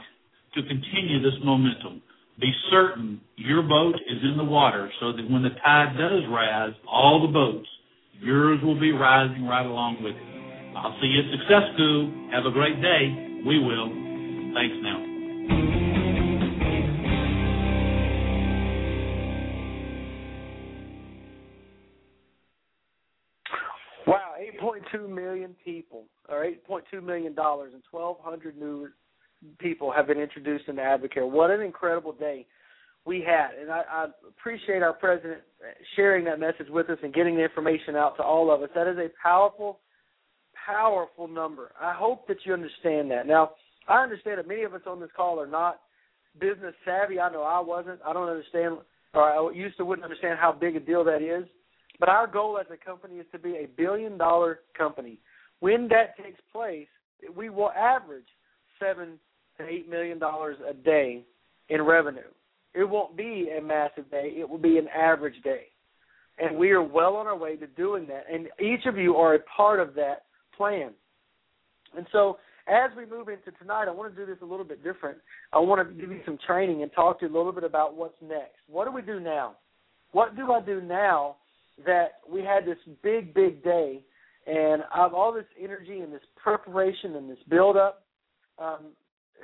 to 0.55 0.61
continue 0.63 1.23
this 1.23 1.41
momentum. 1.43 2.03
Be 2.39 2.53
certain 2.71 3.19
your 3.37 3.63
boat 3.63 3.95
is 3.95 4.19
in 4.31 4.37
the 4.37 4.45
water 4.45 4.91
so 5.01 5.13
that 5.13 5.31
when 5.31 5.43
the 5.43 5.57
tide 5.65 5.97
does 5.97 6.23
rise, 6.29 6.75
all 6.87 7.27
the 7.27 7.33
boats, 7.33 7.69
yours 8.21 8.59
will 8.63 8.79
be 8.79 8.93
rising 8.93 9.47
right 9.47 9.65
along 9.65 10.03
with 10.03 10.17
it. 10.17 10.77
I'll 10.77 10.97
see 11.01 11.09
you 11.09 11.21
at 11.21 11.39
Success 11.41 11.75
School. 11.75 12.13
Have 12.33 12.45
a 12.45 12.53
great 12.53 12.81
day. 12.83 13.41
We 13.47 13.59
will. 13.59 13.89
Thanks 14.53 14.77
now. 14.83 15.10
8.2 24.95 25.09
million 25.09 25.55
people, 25.65 26.05
or 26.29 26.45
8.2 26.69 27.03
million 27.03 27.35
dollars, 27.35 27.73
and 27.75 27.83
1,200 27.91 28.57
new 28.57 28.89
people 29.59 29.93
have 29.93 30.07
been 30.07 30.19
introduced 30.19 30.69
into 30.69 30.83
Advocare. 30.83 31.29
What 31.29 31.51
an 31.51 31.61
incredible 31.61 32.13
day 32.13 32.47
we 33.07 33.25
had. 33.27 33.59
And 33.61 33.71
I, 33.71 33.83
I 33.91 34.07
appreciate 34.29 34.83
our 34.83 34.93
president 34.93 35.41
sharing 35.97 36.25
that 36.27 36.39
message 36.39 36.69
with 36.69 36.91
us 36.91 36.99
and 37.03 37.15
getting 37.15 37.37
the 37.37 37.43
information 37.43 37.97
out 37.97 38.17
to 38.17 38.23
all 38.23 38.53
of 38.53 38.63
us. 38.63 38.69
That 38.75 38.87
is 38.87 38.99
a 38.99 39.09
powerful, 39.23 39.81
powerful 40.67 41.27
number. 41.27 41.73
I 41.81 41.95
hope 41.95 42.29
that 42.29 42.39
you 42.45 42.53
understand 42.53 43.11
that. 43.11 43.27
Now, 43.27 43.53
I 43.89 44.03
understand 44.03 44.39
that 44.39 44.49
many 44.49 44.63
of 44.63 44.75
us 44.75 44.83
on 44.87 45.01
this 45.01 45.11
call 45.17 45.41
are 45.41 45.47
not 45.47 45.81
business 46.39 46.75
savvy. 46.85 47.19
I 47.19 47.33
know 47.33 47.43
I 47.43 47.61
wasn't. 47.61 48.01
I 48.07 48.13
don't 48.13 48.29
understand, 48.29 48.79
or 49.15 49.23
I 49.23 49.53
used 49.55 49.77
to 49.79 49.85
wouldn't 49.85 50.05
understand 50.05 50.39
how 50.39 50.53
big 50.53 50.77
a 50.77 50.81
deal 50.81 51.03
that 51.05 51.23
is. 51.23 51.49
But 52.01 52.09
our 52.09 52.27
goal 52.27 52.59
as 52.59 52.67
a 52.73 52.83
company 52.83 53.17
is 53.17 53.27
to 53.33 53.39
be 53.39 53.51
a 53.51 53.69
billion 53.77 54.17
dollar 54.17 54.61
company. 54.77 55.19
When 55.61 55.87
that 55.89 56.17
takes 56.17 56.41
place, 56.51 56.89
we 57.37 57.51
will 57.51 57.71
average 57.73 58.25
seven 58.81 59.19
to 59.59 59.67
eight 59.69 59.89
million 59.89 60.19
dollars 60.19 60.57
a 60.69 60.73
day 60.73 61.23
in 61.69 61.83
revenue. 61.83 62.23
It 62.75 62.89
won't 62.89 63.17
be 63.17 63.51
a 63.57 63.61
massive 63.61 64.11
day, 64.11 64.33
it 64.37 64.49
will 64.49 64.59
be 64.59 64.79
an 64.79 64.89
average 64.89 65.41
day. 65.45 65.65
And 66.39 66.57
we 66.57 66.71
are 66.71 66.83
well 66.83 67.17
on 67.17 67.27
our 67.27 67.37
way 67.37 67.57
to 67.57 67.67
doing 67.67 68.07
that. 68.07 68.25
And 68.33 68.49
each 68.59 68.87
of 68.87 68.97
you 68.97 69.17
are 69.17 69.35
a 69.35 69.41
part 69.41 69.79
of 69.79 69.95
that 69.97 70.25
plan. 70.57 70.93
And 71.95 72.07
so 72.13 72.39
as 72.67 72.91
we 72.97 73.05
move 73.05 73.29
into 73.29 73.51
tonight, 73.59 73.89
I 73.89 73.91
want 73.91 74.15
to 74.15 74.19
do 74.19 74.25
this 74.25 74.41
a 74.41 74.47
little 74.47 74.65
bit 74.65 74.83
different. 74.83 75.19
I 75.53 75.59
want 75.59 75.87
to 75.87 75.95
give 75.95 76.11
you 76.11 76.21
some 76.25 76.39
training 76.47 76.83
and 76.83 76.91
talk 76.93 77.21
to 77.21 77.27
you 77.27 77.33
a 77.33 77.37
little 77.37 77.53
bit 77.53 77.65
about 77.65 77.95
what's 77.95 78.15
next. 78.23 78.57
What 78.69 78.87
do 78.87 78.93
we 78.93 79.03
do 79.03 79.21
now? 79.21 79.57
What 80.13 80.35
do 80.35 80.51
I 80.53 80.63
do 80.63 80.81
now 80.81 81.37
that 81.87 82.21
we 82.29 82.43
had 82.43 82.65
this 82.65 82.79
big, 83.03 83.35
big 83.35 83.63
day 83.63 84.03
and 84.47 84.83
have 84.95 85.15
all 85.15 85.33
this 85.33 85.45
energy 85.63 86.01
and 86.01 86.13
this 86.13 86.23
preparation 86.37 87.17
and 87.17 87.31
this 87.31 87.39
build 87.49 87.77
up 87.77 88.05
um, 88.59 88.93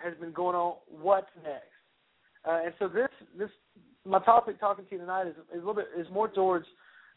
has 0.02 0.14
been 0.21 0.33
going 0.33 0.57
on. 0.57 0.76
What's 0.88 1.26
next? 1.43 1.64
Uh, 2.47 2.61
and 2.64 2.75
so 2.78 2.88
this 2.88 3.09
this 3.38 3.50
my 4.05 4.21
topic 4.21 4.61
talking 4.61 4.85
to 4.85 4.93
you 4.93 4.99
tonight 4.99 5.26
is, 5.26 5.35
is 5.52 5.55
a 5.55 5.57
little 5.57 5.75
bit 5.75 5.88
is 5.99 6.07
more 6.12 6.28
towards 6.28 6.66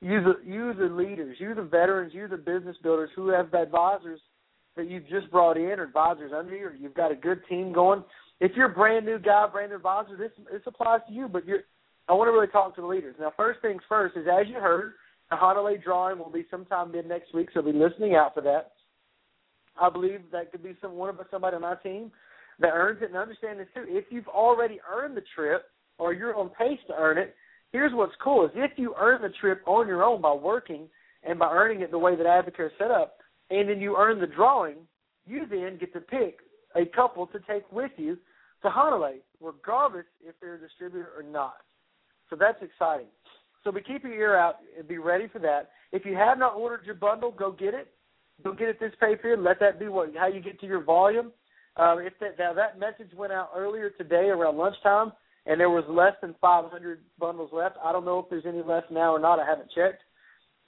you 0.02 0.22
the 0.24 0.36
you 0.44 0.74
the 0.74 0.94
leaders, 0.94 1.38
you 1.40 1.54
the 1.54 1.62
veterans, 1.64 2.14
you 2.14 2.28
the 2.28 2.38
business 2.38 2.76
builders 2.82 3.10
who 3.16 3.30
have 3.30 3.54
advisors 3.54 4.20
that 4.76 4.90
you've 4.90 5.08
just 5.08 5.30
brought 5.30 5.58
in 5.58 5.80
or 5.80 5.84
advisors 5.84 6.32
under 6.36 6.56
you, 6.56 6.68
or 6.68 6.74
you've 6.74 6.94
got 6.94 7.12
a 7.12 7.16
good 7.16 7.42
team 7.48 7.74
going. 7.74 8.04
If 8.40 8.54
you're 8.56 8.72
a 8.72 8.74
brand 8.74 9.06
new 9.06 9.20
guy, 9.20 9.46
brand 9.52 9.72
new 9.72 9.76
advisor, 9.76 10.18
this 10.18 10.32
this 10.52 10.62
applies 10.66 11.02
to 11.08 11.14
you. 11.14 11.28
But 11.28 11.46
you're 11.46 11.62
I 12.08 12.14
want 12.14 12.28
to 12.28 12.32
really 12.32 12.48
talk 12.48 12.76
to 12.76 12.82
the 12.82 12.88
leaders. 12.88 13.16
Now, 13.20 13.32
first 13.38 13.62
things 13.62 13.82
first 13.88 14.18
is 14.18 14.26
as 14.28 14.48
you 14.48 14.56
heard, 14.56 14.94
the 15.30 15.36
Hanalei 15.36 15.82
drawing 15.82 16.18
will 16.18 16.32
be 16.32 16.46
sometime 16.50 16.92
mid 16.92 17.08
next 17.08 17.34
week, 17.34 17.50
so 17.54 17.62
be 17.62 17.72
listening 17.72 18.16
out 18.16 18.34
for 18.34 18.42
that. 18.42 18.72
I 19.80 19.90
believe 19.90 20.22
that 20.32 20.52
could 20.52 20.64
be 20.64 20.76
some 20.82 20.94
one 20.94 21.10
of 21.10 21.20
somebody 21.32 21.56
on 21.56 21.62
my 21.62 21.76
team 21.76 22.12
that 22.60 22.72
earns 22.74 23.02
it 23.02 23.10
and 23.10 23.18
understand 23.18 23.60
this 23.60 23.68
too. 23.74 23.86
If 23.88 24.06
you've 24.10 24.28
already 24.28 24.80
earned 24.90 25.16
the 25.16 25.24
trip 25.36 25.66
or 25.98 26.14
you're 26.14 26.36
on 26.36 26.50
pace 26.50 26.80
to 26.88 26.94
earn 26.98 27.18
it, 27.18 27.36
here's 27.72 27.94
what's 27.94 28.14
cool 28.22 28.46
is 28.46 28.52
if 28.56 28.72
you 28.78 28.96
earn 29.00 29.22
the 29.22 29.34
trip 29.40 29.62
on 29.66 29.88
your 29.88 30.04
own 30.04 30.22
by 30.22 30.34
working 30.34 30.88
and 31.24 31.40
by 31.40 31.50
earning 31.52 31.82
it 31.82 31.92
the 31.92 31.98
way 31.98 32.16
that 32.16 32.26
Advocare 32.26 32.70
set 32.78 32.92
up, 32.92 33.18
and 33.50 33.70
then 33.70 33.80
you 33.80 33.96
earn 33.98 34.20
the 34.20 34.28
drawing, 34.28 34.78
you 35.26 35.46
then 35.50 35.78
get 35.80 35.94
to 35.94 36.00
pick 36.00 36.40
a 36.76 36.86
couple 36.86 37.28
to 37.28 37.40
take 37.48 37.70
with 37.72 37.92
you 37.98 38.18
to 38.62 38.70
Hanalei, 38.70 39.18
regardless 39.42 40.06
if 40.22 40.36
they're 40.42 40.56
a 40.56 40.60
distributor 40.60 41.10
or 41.18 41.24
not. 41.24 41.58
So 42.30 42.36
that's 42.36 42.62
exciting. 42.62 43.08
So 43.64 43.72
be 43.72 43.82
keep 43.82 44.04
your 44.04 44.14
ear 44.14 44.38
out 44.38 44.56
and 44.78 44.88
be 44.88 44.98
ready 44.98 45.28
for 45.28 45.40
that. 45.40 45.72
If 45.92 46.06
you 46.06 46.16
have 46.16 46.38
not 46.38 46.56
ordered 46.56 46.86
your 46.86 46.96
bundle, 46.96 47.32
go 47.32 47.52
get 47.52 47.74
it. 47.74 47.92
Go 48.44 48.54
get 48.54 48.70
it 48.70 48.80
this 48.80 48.94
pay 49.00 49.16
period. 49.16 49.42
Let 49.42 49.60
that 49.60 49.80
be 49.80 49.88
what 49.88 50.16
how 50.16 50.28
you 50.28 50.40
get 50.40 50.60
to 50.62 50.66
your 50.66 50.84
volume. 50.84 51.32
Um, 51.76 52.00
if 52.00 52.14
that 52.20 52.40
now 52.40 52.54
that 52.54 52.80
message 52.80 53.14
went 53.16 53.34
out 53.34 53.50
earlier 53.56 53.90
today 53.92 54.30
around 54.30 54.58
lunchtime, 54.58 55.12
and 55.46 55.60
there 55.60 55.70
was 55.70 55.84
less 55.90 56.14
than 56.22 56.36
500 56.40 57.00
bundles 57.18 57.50
left. 57.52 57.76
I 57.84 57.92
don't 57.92 58.06
know 58.06 58.20
if 58.20 58.30
there's 58.30 58.46
any 58.46 58.62
left 58.62 58.92
now 58.92 59.14
or 59.14 59.20
not. 59.20 59.40
I 59.40 59.46
haven't 59.46 59.72
checked. 59.72 60.04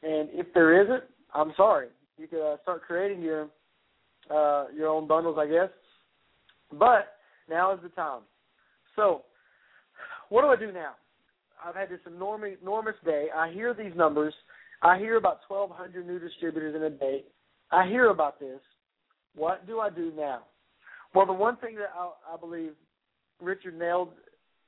And 0.03 0.29
if 0.31 0.47
there 0.53 0.81
isn't, 0.81 1.03
I'm 1.33 1.53
sorry. 1.55 1.87
You 2.17 2.27
could 2.27 2.53
uh, 2.53 2.57
start 2.63 2.81
creating 2.81 3.21
your 3.21 3.47
uh, 4.29 4.65
your 4.75 4.87
own 4.87 5.07
bundles, 5.07 5.37
I 5.39 5.47
guess. 5.47 5.69
But 6.71 7.15
now 7.49 7.73
is 7.73 7.79
the 7.83 7.89
time. 7.89 8.21
So, 8.95 9.23
what 10.29 10.41
do 10.41 10.47
I 10.47 10.55
do 10.55 10.71
now? 10.71 10.93
I've 11.65 11.75
had 11.75 11.89
this 11.89 11.99
enormous 12.07 12.57
enormous 12.61 12.95
day. 13.05 13.27
I 13.35 13.51
hear 13.51 13.73
these 13.73 13.95
numbers. 13.95 14.33
I 14.81 14.97
hear 14.97 15.17
about 15.17 15.39
1,200 15.47 16.07
new 16.07 16.19
distributors 16.19 16.75
in 16.75 16.83
a 16.83 16.89
day. 16.89 17.23
I 17.71 17.87
hear 17.87 18.09
about 18.09 18.39
this. 18.39 18.59
What 19.35 19.67
do 19.67 19.79
I 19.79 19.89
do 19.89 20.11
now? 20.15 20.41
Well, 21.13 21.25
the 21.25 21.33
one 21.33 21.57
thing 21.57 21.75
that 21.75 21.91
I, 21.95 22.33
I 22.33 22.37
believe 22.37 22.71
Richard 23.39 23.77
nailed 23.77 24.09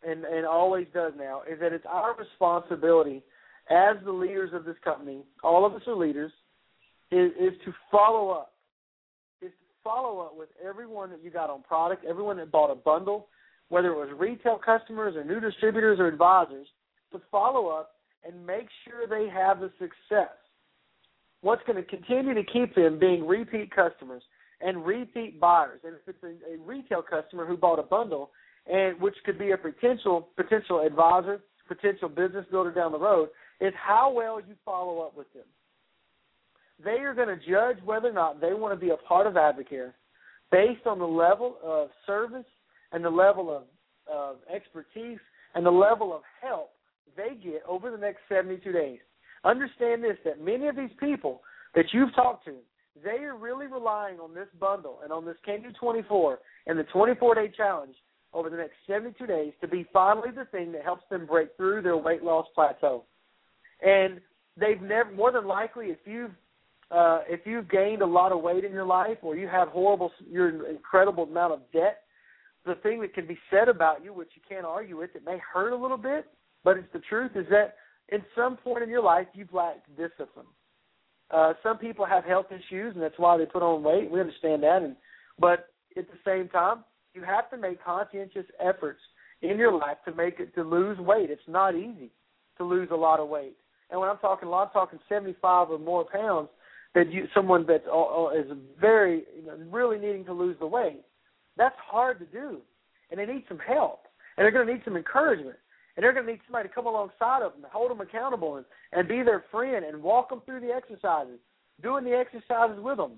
and, 0.08 0.24
and 0.24 0.46
always 0.46 0.88
does 0.94 1.14
now 1.18 1.42
is 1.50 1.60
that 1.60 1.74
it's 1.74 1.86
our 1.90 2.16
responsibility 2.16 3.24
as 3.70 3.96
the 4.04 4.12
leaders 4.12 4.52
of 4.54 4.66
this 4.66 4.76
company, 4.84 5.24
all 5.44 5.66
of 5.66 5.74
us 5.74 5.82
are 5.88 5.96
leaders, 5.96 6.32
is, 7.12 7.32
is 7.40 7.54
to 7.66 7.74
follow 7.92 8.30
up. 8.30 8.54
Is 9.42 9.52
to 9.52 9.84
follow 9.84 10.20
up 10.20 10.38
with 10.38 10.50
everyone 10.64 11.10
that 11.12 11.24
you 11.24 11.30
got 11.32 11.50
on 11.50 11.64
product, 11.64 12.06
everyone 12.06 12.38
that 12.38 12.52
bought 12.52 12.72
a 12.72 12.76
bundle, 12.76 13.28
whether 13.70 13.88
it 13.88 13.96
was 13.96 14.10
retail 14.18 14.60
customers 14.64 15.16
or 15.16 15.24
new 15.24 15.40
distributors 15.40 16.00
or 16.00 16.08
advisors, 16.08 16.68
to 17.14 17.22
follow 17.32 17.70
up 17.70 17.96
and 18.26 18.46
make 18.46 18.68
sure 18.86 19.08
they 19.08 19.30
have 19.30 19.60
the 19.60 19.72
success. 19.80 20.36
What's 21.42 21.64
going 21.68 21.82
to 21.82 21.90
continue 21.90 22.34
to 22.34 22.44
keep 22.44 22.76
them 22.76 23.00
being 23.00 23.26
repeat 23.26 23.74
customers 23.74 24.24
and 24.62 24.86
repeat 24.86 25.40
buyers. 25.40 25.82
And 25.84 25.96
if 25.96 26.02
it's 26.08 26.24
a, 26.24 26.54
a 26.54 26.66
retail 26.66 27.02
customer 27.02 27.46
who 27.46 27.58
bought 27.58 27.80
a 27.80 27.84
bundle, 27.84 28.32
and 28.72 29.00
which 29.02 29.16
could 29.26 29.38
be 29.38 29.52
a 29.52 29.58
potential 29.58 30.30
potential 30.38 30.82
advisor, 30.86 31.42
potential 31.68 32.08
business 32.08 32.46
builder 32.50 32.72
down 32.72 32.92
the 32.92 33.00
road, 33.00 33.30
is 33.60 33.74
how 33.76 34.12
well 34.12 34.40
you 34.40 34.56
follow 34.64 35.02
up 35.02 35.18
with 35.18 35.32
them. 35.34 35.44
They 36.84 37.02
are 37.02 37.14
going 37.14 37.28
to 37.28 37.38
judge 37.38 37.78
whether 37.84 38.10
or 38.10 38.14
not 38.14 38.42
they 38.42 38.54
want 38.54 38.74
to 38.74 38.86
be 38.86 38.92
a 38.92 38.98
part 38.98 39.28
of 39.28 39.34
Advocare 39.34 39.94
based 40.52 40.86
on 40.86 41.00
the 41.00 41.06
level 41.06 41.58
of 41.64 41.90
service 42.06 42.46
and 42.92 43.04
the 43.04 43.10
level 43.10 43.56
of, 43.56 43.64
of 44.12 44.38
expertise 44.54 45.20
and 45.56 45.66
the 45.66 45.72
level 45.72 46.14
of 46.14 46.22
help 46.42 46.73
they 47.16 47.36
get 47.36 47.64
over 47.68 47.92
the 47.92 47.98
next 47.98 48.20
72 48.30 48.72
days. 48.72 49.00
Understand 49.44 50.04
this 50.04 50.18
that 50.26 50.44
many 50.44 50.68
of 50.68 50.76
these 50.76 50.92
people 51.00 51.42
that 51.76 51.86
you've 51.94 52.14
talked 52.16 52.46
to 52.46 52.56
they 53.02 53.24
are 53.24 53.36
really 53.36 53.68
relying 53.68 54.20
on 54.20 54.34
this 54.34 54.48
bundle 54.60 55.00
and 55.04 55.12
on 55.12 55.26
this 55.26 55.38
Can 55.44 55.64
Do 55.64 55.70
24 55.80 56.40
and 56.68 56.78
the 56.78 56.84
24 56.84 57.36
day 57.36 57.52
challenge 57.56 57.96
over 58.34 58.50
the 58.50 58.58
next 58.58 58.74
72 58.88 59.26
days 59.26 59.54
to 59.62 59.68
be 59.68 59.86
finally 59.92 60.30
the 60.36 60.46
thing 60.46 60.72
that 60.74 60.84
helps 60.84 61.04
them 61.10 61.26
break 61.26 61.50
through 61.58 61.82
their 61.82 61.98
weight 61.98 62.24
loss 62.24 62.46
plateau. 62.54 63.04
And 63.82 64.22
they've 64.58 64.82
never, 64.82 65.12
more 65.12 65.32
than 65.32 65.48
likely, 65.48 65.88
if 65.88 66.00
you've 66.06 66.32
uh, 66.92 67.22
if 67.28 67.40
you've 67.46 67.70
gained 67.70 68.04
a 68.04 68.06
lot 68.06 68.32
of 68.32 68.42
weight 68.42 68.64
in 68.64 68.72
your 68.72 68.86
life 68.86 69.18
or 69.24 69.36
you 69.36 69.48
have 69.48 69.70
horrible, 69.70 70.12
your 70.30 70.70
incredible 70.70 71.24
amount 71.24 71.54
of 71.54 71.60
debt, 71.72 72.02
the 72.68 72.76
thing 72.84 73.02
that 73.02 73.16
can 73.16 73.26
be 73.26 73.38
said 73.50 73.68
about 73.68 74.04
you, 74.04 74.14
which 74.14 74.30
you 74.36 74.42
can't 74.48 74.66
argue 74.66 74.98
with, 74.98 75.10
it 75.16 75.26
may 75.26 75.40
hurt 75.52 75.74
a 75.74 75.76
little 75.76 75.98
bit, 75.98 76.26
but 76.64 76.78
it's 76.78 76.92
the 76.94 77.00
truth, 77.00 77.32
is 77.36 77.46
that 77.50 77.76
in 78.10 78.22
some 78.36 78.58
point 78.58 78.84
in 78.84 78.90
your 78.90 79.04
life 79.04 79.28
you've 79.34 79.54
lacked 79.54 79.88
discipline. 79.96 80.46
Uh, 81.32 81.54
some 81.64 81.78
people 81.78 82.06
have 82.06 82.24
health 82.24 82.48
issues, 82.52 82.94
and 82.94 83.02
that's 83.02 83.18
why 83.18 83.38
they 83.38 83.46
put 83.46 83.64
on 83.64 83.84
weight. 83.84 84.10
We 84.12 84.20
understand 84.20 84.64
that, 84.64 84.84
and 84.84 84.96
but 85.40 85.70
at 85.98 86.06
the 86.08 86.18
same 86.26 86.48
time, 86.50 86.84
you 87.14 87.24
have 87.24 87.50
to 87.52 87.58
make 87.58 87.84
conscientious 87.84 88.46
efforts 88.60 89.00
in 89.42 89.58
your 89.58 89.74
life 89.74 89.98
to 90.06 90.14
make 90.14 90.40
it 90.40 90.54
to 90.56 90.64
lose 90.64 90.98
weight. 91.00 91.30
It's 91.30 91.42
not 91.48 91.76
easy 91.76 92.12
to 92.58 92.64
lose 92.64 92.90
a 92.92 92.96
lot 92.96 93.20
of 93.20 93.30
weight, 93.30 93.56
and 93.90 94.00
when 94.00 94.10
I'm 94.10 94.18
talking 94.18 94.48
a 94.48 94.52
lot, 94.52 94.68
I'm 94.68 94.74
talking 94.74 95.00
75 95.10 95.72
or 95.72 95.80
more 95.80 96.06
pounds. 96.06 96.50
That 96.94 97.12
you, 97.12 97.28
someone 97.34 97.66
that 97.66 97.86
is 98.38 98.56
very, 98.80 99.24
you 99.36 99.48
know, 99.48 99.58
really 99.72 99.98
needing 99.98 100.26
to 100.26 100.34
lose 100.34 100.56
the 100.60 100.68
weight, 100.68 101.02
that's 101.58 101.76
hard 101.84 102.20
to 102.20 102.26
do, 102.26 102.60
and 103.10 103.20
they 103.20 103.26
need 103.26 103.46
some 103.48 103.58
help, 103.58 104.02
and 104.38 104.44
they're 104.44 104.52
going 104.52 104.68
to 104.68 104.74
need 104.74 104.84
some 104.86 104.96
encouragement 104.96 105.58
and 105.96 106.04
they're 106.04 106.14
going 106.14 106.26
to 106.26 106.32
need 106.32 106.42
somebody 106.48 106.70
to 106.70 106.74
come 106.74 106.88
alongside 106.88 107.44
of 107.44 107.54
them, 107.54 107.70
hold 107.72 107.92
them 107.92 108.02
accountable, 108.02 108.58
and, 108.58 108.66
and 108.92 109.08
be 109.08 109.22
their 109.22 109.46
friend 109.52 109.86
and 109.86 110.02
walk 110.02 110.30
them 110.30 110.42
through 110.46 110.60
the 110.60 110.72
exercises, 110.74 111.40
doing 111.82 112.04
the 112.04 112.18
exercises 112.18 112.78
with 112.80 112.98
them. 112.98 113.14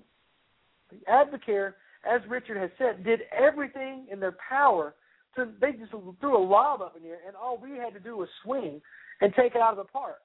The 0.90 0.98
Advocare, 1.10 1.74
as 2.08 2.20
Richard 2.28 2.58
has 2.58 2.70
said, 2.78 3.04
did 3.04 3.20
everything 3.36 4.06
in 4.10 4.20
their 4.20 4.36
power 4.48 4.94
to. 5.36 5.48
They 5.60 5.72
just 5.72 5.90
threw 5.90 6.36
a 6.36 6.44
lob 6.44 6.82
up 6.82 6.96
in 6.96 7.02
there, 7.02 7.18
and 7.26 7.34
all 7.34 7.58
we 7.58 7.72
had 7.72 7.94
to 7.94 8.00
do 8.00 8.16
was 8.16 8.28
swing 8.44 8.80
and 9.20 9.32
take 9.34 9.54
it 9.54 9.60
out 9.60 9.72
of 9.72 9.78
the 9.78 9.90
park. 9.90 10.20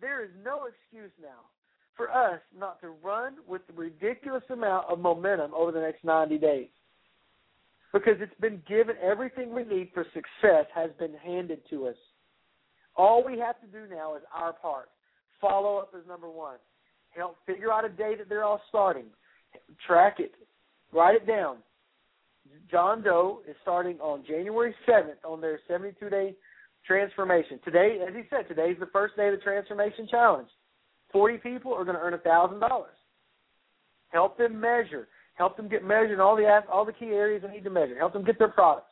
There 0.00 0.22
is 0.22 0.30
no 0.44 0.64
excuse 0.66 1.12
now 1.22 1.46
for 1.96 2.10
us 2.10 2.40
not 2.58 2.80
to 2.80 2.88
run 3.02 3.36
with 3.46 3.66
the 3.68 3.72
ridiculous 3.72 4.42
amount 4.50 4.86
of 4.90 4.98
momentum 4.98 5.54
over 5.54 5.70
the 5.70 5.80
next 5.80 6.04
90 6.04 6.38
days 6.38 6.68
because 7.94 8.16
it's 8.18 8.34
been 8.40 8.60
given 8.68 8.96
everything 9.00 9.54
we 9.54 9.62
need 9.62 9.88
for 9.94 10.04
success 10.12 10.66
has 10.74 10.90
been 10.98 11.14
handed 11.24 11.60
to 11.70 11.86
us. 11.86 11.94
All 12.96 13.24
we 13.24 13.38
have 13.38 13.54
to 13.60 13.66
do 13.68 13.88
now 13.88 14.16
is 14.16 14.22
our 14.34 14.52
part. 14.52 14.88
Follow 15.40 15.78
up 15.78 15.92
is 15.96 16.06
number 16.06 16.28
one. 16.28 16.56
Help 17.16 17.36
figure 17.46 17.72
out 17.72 17.84
a 17.84 17.88
day 17.88 18.16
that 18.18 18.28
they're 18.28 18.42
all 18.42 18.60
starting. 18.68 19.04
Track 19.86 20.16
it. 20.18 20.32
Write 20.92 21.14
it 21.14 21.26
down. 21.26 21.58
John 22.68 23.02
Doe 23.02 23.40
is 23.48 23.54
starting 23.62 23.98
on 24.00 24.24
January 24.26 24.74
7th 24.88 25.24
on 25.24 25.40
their 25.40 25.60
72 25.68 26.10
day 26.10 26.34
transformation. 26.84 27.60
Today, 27.64 27.98
as 28.06 28.12
he 28.12 28.22
said, 28.28 28.48
today 28.48 28.70
is 28.70 28.80
the 28.80 28.90
first 28.92 29.16
day 29.16 29.28
of 29.28 29.36
the 29.36 29.40
transformation 29.40 30.08
challenge. 30.10 30.48
40 31.12 31.38
people 31.38 31.72
are 31.72 31.84
going 31.84 31.96
to 31.96 32.02
earn 32.02 32.12
$1,000. 32.12 32.82
Help 34.08 34.36
them 34.36 34.60
measure. 34.60 35.06
Help 35.34 35.56
them 35.56 35.68
get 35.68 35.84
measured 35.84 36.12
in 36.12 36.20
all 36.20 36.36
the 36.36 36.46
all 36.70 36.84
the 36.84 36.92
key 36.92 37.06
areas 37.06 37.42
they 37.42 37.52
need 37.52 37.64
to 37.64 37.70
measure. 37.70 37.98
Help 37.98 38.12
them 38.12 38.24
get 38.24 38.38
their 38.38 38.48
products. 38.48 38.86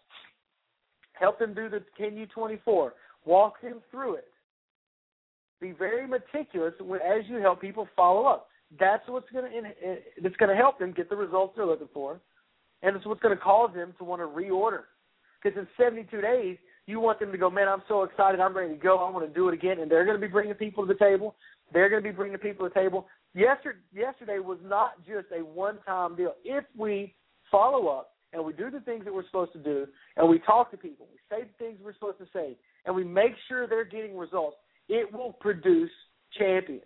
Help 1.12 1.38
them 1.38 1.54
do 1.54 1.68
the 1.68 1.82
Can 1.96 2.16
You 2.16 2.26
24. 2.26 2.94
Walk 3.24 3.60
them 3.62 3.80
through 3.90 4.16
it. 4.16 4.28
Be 5.60 5.70
very 5.70 6.08
meticulous 6.08 6.74
as 6.80 7.22
you 7.28 7.36
help 7.36 7.60
people 7.60 7.86
follow 7.94 8.26
up. 8.26 8.48
That's 8.80 9.06
what's 9.06 9.30
going 9.30 9.44
to 9.52 9.96
that's 10.20 10.36
going 10.36 10.48
to 10.48 10.56
help 10.56 10.78
them 10.78 10.92
get 10.92 11.08
the 11.08 11.16
results 11.16 11.54
they're 11.56 11.66
looking 11.66 11.88
for, 11.94 12.20
and 12.82 12.96
it's 12.96 13.06
what's 13.06 13.20
going 13.20 13.36
to 13.36 13.42
cause 13.42 13.70
them 13.74 13.94
to 13.98 14.04
want 14.04 14.20
to 14.20 14.26
reorder. 14.26 14.82
Because 15.40 15.58
in 15.58 15.66
72 15.76 16.20
days, 16.20 16.56
you 16.86 17.00
want 17.00 17.20
them 17.20 17.32
to 17.32 17.38
go, 17.38 17.50
man, 17.50 17.68
I'm 17.68 17.82
so 17.86 18.02
excited, 18.02 18.40
I'm 18.40 18.56
ready 18.56 18.74
to 18.74 18.80
go, 18.80 18.98
I 18.98 19.10
want 19.10 19.26
to 19.26 19.32
do 19.32 19.48
it 19.48 19.54
again, 19.54 19.80
and 19.80 19.90
they're 19.90 20.04
going 20.04 20.20
to 20.20 20.26
be 20.26 20.30
bringing 20.30 20.54
people 20.54 20.86
to 20.86 20.92
the 20.92 20.98
table. 20.98 21.34
They're 21.72 21.88
going 21.88 22.02
to 22.02 22.08
be 22.08 22.14
bringing 22.14 22.38
people 22.38 22.68
to 22.68 22.74
the 22.74 22.80
table 22.80 23.06
yesterday, 23.34 23.78
yesterday 23.94 24.38
was 24.38 24.58
not 24.62 25.04
just 25.06 25.26
a 25.36 25.44
one-time 25.44 26.16
deal. 26.16 26.34
If 26.44 26.64
we 26.76 27.14
follow 27.50 27.88
up 27.88 28.12
and 28.32 28.44
we 28.44 28.52
do 28.52 28.70
the 28.70 28.80
things 28.80 29.04
that 29.04 29.14
we're 29.14 29.26
supposed 29.26 29.52
to 29.52 29.58
do, 29.58 29.86
and 30.16 30.28
we 30.28 30.38
talk 30.40 30.70
to 30.70 30.76
people, 30.76 31.06
we 31.10 31.18
say 31.30 31.44
the 31.44 31.64
things 31.64 31.78
we're 31.82 31.94
supposed 31.94 32.18
to 32.18 32.26
say, 32.32 32.56
and 32.86 32.94
we 32.94 33.04
make 33.04 33.32
sure 33.48 33.66
they're 33.66 33.84
getting 33.84 34.16
results, 34.16 34.56
it 34.88 35.12
will 35.12 35.32
produce 35.34 35.90
champions. 36.38 36.82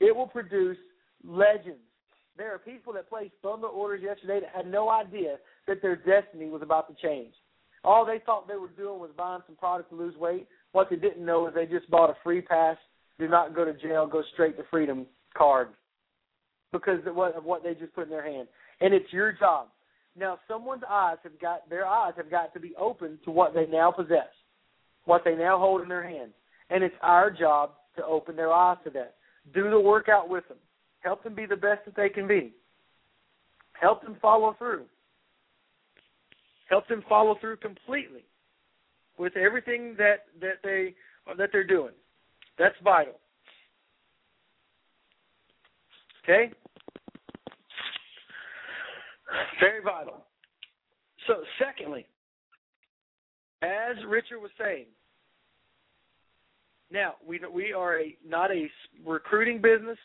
It 0.00 0.14
will 0.14 0.28
produce 0.28 0.78
legends. 1.24 1.80
There 2.36 2.54
are 2.54 2.58
people 2.58 2.92
that 2.92 3.08
placed 3.08 3.32
bundle 3.42 3.70
orders 3.74 4.02
yesterday 4.02 4.40
that 4.40 4.54
had 4.54 4.70
no 4.70 4.90
idea 4.90 5.36
that 5.66 5.80
their 5.80 5.96
destiny 5.96 6.48
was 6.48 6.62
about 6.62 6.86
to 6.88 7.06
change. 7.06 7.32
All 7.82 8.04
they 8.04 8.20
thought 8.24 8.46
they 8.46 8.56
were 8.56 8.68
doing 8.68 9.00
was 9.00 9.10
buying 9.16 9.42
some 9.46 9.56
product 9.56 9.90
to 9.90 9.96
lose 9.96 10.16
weight. 10.16 10.46
What 10.72 10.90
they 10.90 10.96
didn't 10.96 11.24
know 11.24 11.46
is 11.48 11.54
they 11.54 11.66
just 11.66 11.90
bought 11.90 12.10
a 12.10 12.16
free 12.22 12.42
pass, 12.42 12.76
do 13.18 13.28
not 13.28 13.54
go 13.54 13.64
to 13.64 13.72
jail, 13.72 14.06
go 14.06 14.22
straight 14.34 14.56
to 14.58 14.64
freedom 14.70 15.06
card 15.36 15.68
because 16.72 17.00
of 17.06 17.14
what, 17.14 17.34
of 17.36 17.44
what 17.44 17.62
they 17.62 17.74
just 17.74 17.94
put 17.94 18.04
in 18.04 18.10
their 18.10 18.24
hand. 18.24 18.48
And 18.80 18.92
it's 18.92 19.12
your 19.12 19.32
job. 19.32 19.68
Now, 20.18 20.38
someone's 20.48 20.82
eyes 20.88 21.18
have 21.24 21.38
got 21.40 21.68
their 21.68 21.86
eyes 21.86 22.14
have 22.16 22.30
got 22.30 22.54
to 22.54 22.60
be 22.60 22.74
open 22.76 23.18
to 23.24 23.30
what 23.30 23.54
they 23.54 23.66
now 23.66 23.90
possess, 23.90 24.32
what 25.04 25.22
they 25.24 25.34
now 25.34 25.58
hold 25.58 25.82
in 25.82 25.88
their 25.88 26.06
hand, 26.06 26.32
and 26.70 26.82
it's 26.82 26.94
our 27.02 27.30
job 27.30 27.72
to 27.96 28.04
open 28.04 28.34
their 28.34 28.52
eyes 28.52 28.78
to 28.84 28.90
that. 28.90 29.14
Do 29.54 29.70
the 29.70 29.78
workout 29.80 30.28
with 30.28 30.48
them. 30.48 30.56
Help 31.00 31.22
them 31.22 31.34
be 31.34 31.46
the 31.46 31.56
best 31.56 31.84
that 31.84 31.96
they 31.96 32.08
can 32.08 32.26
be. 32.26 32.52
Help 33.80 34.02
them 34.02 34.16
follow 34.20 34.54
through. 34.58 34.84
Help 36.70 36.88
them 36.88 37.04
follow 37.08 37.36
through 37.40 37.58
completely 37.58 38.24
with 39.18 39.36
everything 39.36 39.94
that 39.98 40.24
that 40.40 40.58
they 40.64 40.94
that 41.36 41.50
they're 41.52 41.66
doing. 41.66 41.92
That's 42.58 42.74
vital. 42.82 43.14
Okay? 46.28 46.52
Very 49.60 49.82
vital. 49.82 50.24
So, 51.28 51.34
secondly, 51.58 52.06
as 53.62 53.96
Richard 54.08 54.40
was 54.40 54.50
saying, 54.58 54.86
now 56.90 57.14
we 57.26 57.40
we 57.52 57.72
are 57.72 58.00
a 58.00 58.16
not 58.26 58.50
a 58.50 58.68
recruiting 59.04 59.60
business. 59.60 59.98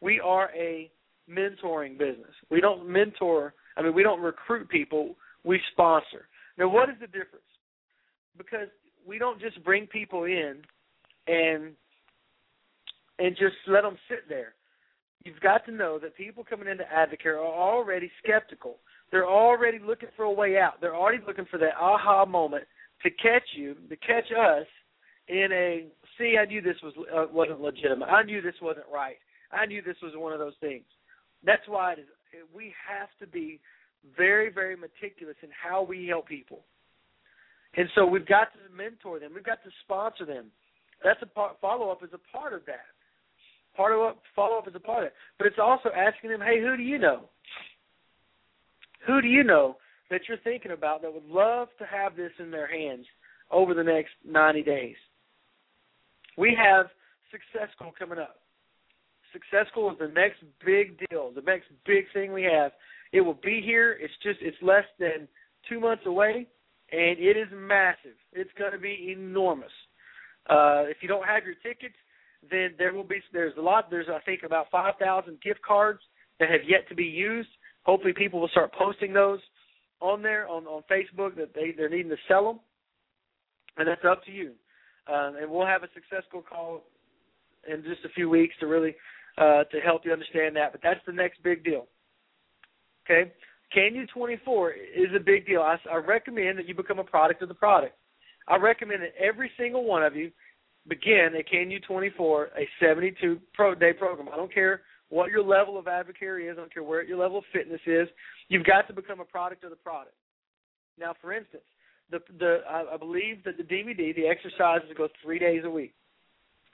We 0.00 0.20
are 0.20 0.50
a 0.54 0.90
mentoring 1.30 1.98
business. 1.98 2.32
We 2.50 2.60
don't 2.60 2.88
mentor. 2.88 3.54
I 3.76 3.82
mean, 3.82 3.94
we 3.94 4.02
don't 4.02 4.20
recruit 4.20 4.68
people. 4.68 5.14
We 5.44 5.60
sponsor. 5.72 6.28
Now, 6.58 6.68
what 6.68 6.88
is 6.88 6.96
the 7.00 7.06
difference? 7.06 7.44
Because 8.36 8.68
we 9.06 9.18
don't 9.18 9.40
just 9.40 9.62
bring 9.62 9.86
people 9.86 10.24
in 10.24 10.56
and 11.26 11.72
and 13.18 13.36
just 13.36 13.56
let 13.66 13.82
them 13.82 13.96
sit 14.08 14.28
there 14.28 14.55
you've 15.26 15.40
got 15.40 15.64
to 15.66 15.72
know 15.72 15.98
that 15.98 16.16
people 16.16 16.44
coming 16.44 16.68
into 16.68 16.84
Advocare 16.84 17.36
are 17.36 17.44
already 17.44 18.10
skeptical. 18.22 18.76
They're 19.10 19.28
already 19.28 19.78
looking 19.78 20.08
for 20.16 20.24
a 20.24 20.32
way 20.32 20.58
out. 20.58 20.80
They're 20.80 20.96
already 20.96 21.22
looking 21.26 21.46
for 21.50 21.58
that 21.58 21.76
aha 21.80 22.24
moment 22.24 22.64
to 23.02 23.10
catch 23.10 23.42
you, 23.54 23.74
to 23.88 23.96
catch 23.96 24.30
us 24.32 24.66
in 25.28 25.48
a 25.52 25.86
see. 26.18 26.36
I 26.40 26.46
knew 26.46 26.60
this 26.60 26.76
was 26.82 26.94
uh, 27.14 27.26
wasn't 27.32 27.60
legitimate. 27.60 28.06
I 28.06 28.22
knew 28.22 28.40
this 28.40 28.54
wasn't 28.62 28.86
right. 28.92 29.16
I 29.52 29.66
knew 29.66 29.82
this 29.82 29.96
was 30.02 30.12
one 30.16 30.32
of 30.32 30.38
those 30.38 30.54
things. 30.60 30.84
That's 31.44 31.62
why 31.68 31.92
it 31.92 31.98
is, 32.00 32.06
we 32.54 32.72
have 32.88 33.08
to 33.20 33.26
be 33.26 33.60
very, 34.16 34.50
very 34.50 34.76
meticulous 34.76 35.36
in 35.42 35.48
how 35.50 35.82
we 35.82 36.06
help 36.06 36.28
people. 36.28 36.60
And 37.76 37.88
so 37.94 38.06
we've 38.06 38.26
got 38.26 38.48
to 38.54 38.74
mentor 38.74 39.18
them. 39.18 39.32
We've 39.34 39.44
got 39.44 39.62
to 39.64 39.70
sponsor 39.84 40.24
them. 40.24 40.46
That's 41.04 41.20
a 41.22 41.26
part, 41.26 41.56
follow 41.60 41.90
up 41.90 42.02
is 42.02 42.10
a 42.14 42.36
part 42.36 42.52
of 42.54 42.64
that. 42.66 42.86
Part 43.76 43.92
of 43.92 44.00
what 44.00 44.16
follow 44.34 44.58
up 44.58 44.68
is 44.68 44.74
a 44.74 44.80
part 44.80 45.02
of 45.02 45.06
it. 45.08 45.14
But 45.38 45.46
it's 45.46 45.58
also 45.62 45.90
asking 45.94 46.30
them, 46.30 46.40
hey, 46.40 46.60
who 46.60 46.76
do 46.76 46.82
you 46.82 46.98
know? 46.98 47.24
Who 49.06 49.20
do 49.20 49.28
you 49.28 49.44
know 49.44 49.76
that 50.10 50.22
you're 50.28 50.38
thinking 50.38 50.72
about 50.72 51.02
that 51.02 51.12
would 51.12 51.28
love 51.28 51.68
to 51.78 51.84
have 51.84 52.16
this 52.16 52.32
in 52.38 52.50
their 52.50 52.66
hands 52.66 53.06
over 53.50 53.74
the 53.74 53.84
next 53.84 54.12
90 54.26 54.62
days? 54.62 54.96
We 56.38 56.56
have 56.60 56.86
Success 57.30 57.68
School 57.76 57.92
coming 57.98 58.18
up. 58.18 58.36
Success 59.32 59.66
School 59.70 59.90
is 59.90 59.98
the 59.98 60.08
next 60.08 60.42
big 60.64 60.98
deal, 61.10 61.30
the 61.34 61.42
next 61.42 61.66
big 61.84 62.04
thing 62.14 62.32
we 62.32 62.44
have. 62.44 62.72
It 63.12 63.20
will 63.20 63.38
be 63.42 63.60
here. 63.64 63.98
It's 64.00 64.14
just 64.22 64.38
it's 64.40 64.56
less 64.62 64.84
than 64.98 65.28
two 65.68 65.80
months 65.80 66.04
away, 66.06 66.46
and 66.92 67.18
it 67.18 67.36
is 67.36 67.48
massive. 67.52 68.16
It's 68.32 68.50
going 68.58 68.72
to 68.72 68.78
be 68.78 69.14
enormous. 69.16 69.72
Uh, 70.48 70.84
if 70.86 70.98
you 71.00 71.08
don't 71.08 71.26
have 71.26 71.44
your 71.44 71.54
tickets, 71.62 71.94
then 72.50 72.74
there 72.78 72.92
will 72.92 73.04
be 73.04 73.16
there's 73.32 73.56
a 73.58 73.60
lot 73.60 73.90
there's 73.90 74.06
I 74.08 74.20
think 74.20 74.42
about 74.44 74.66
five 74.70 74.94
thousand 75.00 75.40
gift 75.42 75.60
cards 75.66 76.00
that 76.38 76.50
have 76.50 76.60
yet 76.66 76.88
to 76.88 76.94
be 76.94 77.04
used. 77.04 77.48
Hopefully, 77.82 78.12
people 78.12 78.40
will 78.40 78.48
start 78.48 78.72
posting 78.72 79.12
those 79.12 79.40
on 80.00 80.22
there 80.22 80.48
on 80.48 80.64
on 80.66 80.82
Facebook 80.90 81.36
that 81.36 81.54
they 81.54 81.72
they're 81.76 81.88
needing 81.88 82.10
to 82.10 82.16
sell 82.28 82.44
them, 82.44 82.60
and 83.76 83.88
that's 83.88 84.04
up 84.04 84.24
to 84.24 84.32
you. 84.32 84.52
Um, 85.08 85.36
and 85.40 85.50
we'll 85.50 85.66
have 85.66 85.84
a 85.84 85.88
successful 85.94 86.42
call 86.42 86.82
in 87.68 87.82
just 87.84 88.04
a 88.04 88.08
few 88.10 88.28
weeks 88.28 88.54
to 88.60 88.66
really 88.66 88.94
uh, 89.38 89.64
to 89.64 89.80
help 89.84 90.02
you 90.04 90.12
understand 90.12 90.56
that. 90.56 90.72
But 90.72 90.80
that's 90.82 91.00
the 91.06 91.12
next 91.12 91.42
big 91.42 91.64
deal. 91.64 91.86
Okay, 93.04 93.32
KNU 93.74 94.08
24 94.12 94.72
is 94.72 95.08
a 95.14 95.20
big 95.20 95.46
deal. 95.46 95.62
I, 95.62 95.76
I 95.90 95.96
recommend 95.96 96.58
that 96.58 96.66
you 96.66 96.74
become 96.74 96.98
a 96.98 97.04
product 97.04 97.42
of 97.42 97.48
the 97.48 97.54
product. 97.54 97.94
I 98.48 98.56
recommend 98.56 99.02
that 99.02 99.14
every 99.18 99.50
single 99.58 99.84
one 99.84 100.02
of 100.02 100.14
you 100.14 100.30
begin 100.88 101.30
a 101.38 101.42
KNU 101.42 101.82
24, 101.86 102.44
a 102.44 102.68
72 102.80 103.40
pro 103.54 103.74
day 103.74 103.92
program. 103.92 104.28
I 104.32 104.36
don't 104.36 104.52
care 104.52 104.82
what 105.08 105.30
your 105.30 105.42
level 105.42 105.78
of 105.78 105.86
advocacy 105.86 106.46
is. 106.46 106.56
I 106.56 106.60
don't 106.60 106.72
care 106.72 106.82
where 106.82 107.02
your 107.02 107.18
level 107.18 107.38
of 107.38 107.44
fitness 107.52 107.80
is. 107.86 108.08
You've 108.48 108.64
got 108.66 108.86
to 108.88 108.94
become 108.94 109.20
a 109.20 109.24
product 109.24 109.64
of 109.64 109.70
the 109.70 109.76
product. 109.76 110.14
Now, 110.98 111.14
for 111.20 111.32
instance, 111.32 111.64
the 112.10 112.20
the 112.38 112.60
I, 112.68 112.94
I 112.94 112.96
believe 112.96 113.44
that 113.44 113.56
the 113.56 113.62
DVD, 113.62 114.14
the 114.14 114.26
exercises 114.26 114.88
go 114.96 115.08
three 115.22 115.38
days 115.38 115.62
a 115.64 115.70
week. 115.70 115.94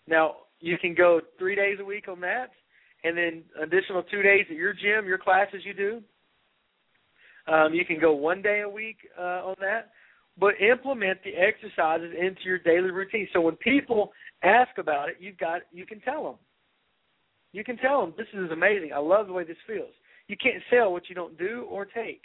Now, 0.07 0.37
you 0.61 0.79
can 0.79 0.95
go 0.95 1.21
three 1.39 1.55
days 1.55 1.79
a 1.81 1.85
week 1.85 2.09
on 2.09 2.21
that, 2.21 2.51
and 3.05 3.17
then 3.17 3.43
additional 3.61 4.03
two 4.03 4.23
days 4.23 4.47
at 4.51 4.57
your 4.57 4.73
gym, 4.73 5.07
your 5.07 5.19
classes 5.19 5.63
you 5.65 5.75
do. 5.75 6.03
Um, 7.53 7.75
you 7.75 7.85
can 7.85 7.99
go 8.01 8.13
one 8.13 8.43
day 8.43 8.61
a 8.61 8.69
week 8.69 8.99
uh, 9.19 9.43
on 9.49 9.57
that, 9.61 9.91
but 10.39 10.61
implement 10.61 11.19
the 11.25 11.35
exercises 11.35 12.13
into 12.19 12.43
your 12.45 12.59
daily 12.59 12.91
routine. 12.91 13.29
So 13.33 13.41
when 13.41 13.57
people 13.57 14.13
ask 14.43 14.79
about 14.79 15.09
it, 15.09 15.17
you've 15.21 15.39
got 15.39 15.63
you 15.73 15.87
can 15.87 16.01
tell 16.01 16.25
them. 16.25 16.37
You 17.53 17.65
can 17.65 17.77
tell 17.77 18.01
them 18.01 18.15
this 18.17 18.27
is 18.33 18.51
amazing. 18.51 18.93
I 18.95 18.99
love 18.99 19.27
the 19.27 19.33
way 19.33 19.45
this 19.45 19.57
feels. 19.67 19.93
You 20.29 20.37
can't 20.37 20.63
sell 20.71 20.93
what 20.93 21.09
you 21.09 21.15
don't 21.15 21.37
do 21.37 21.67
or 21.69 21.85
take. 21.85 22.23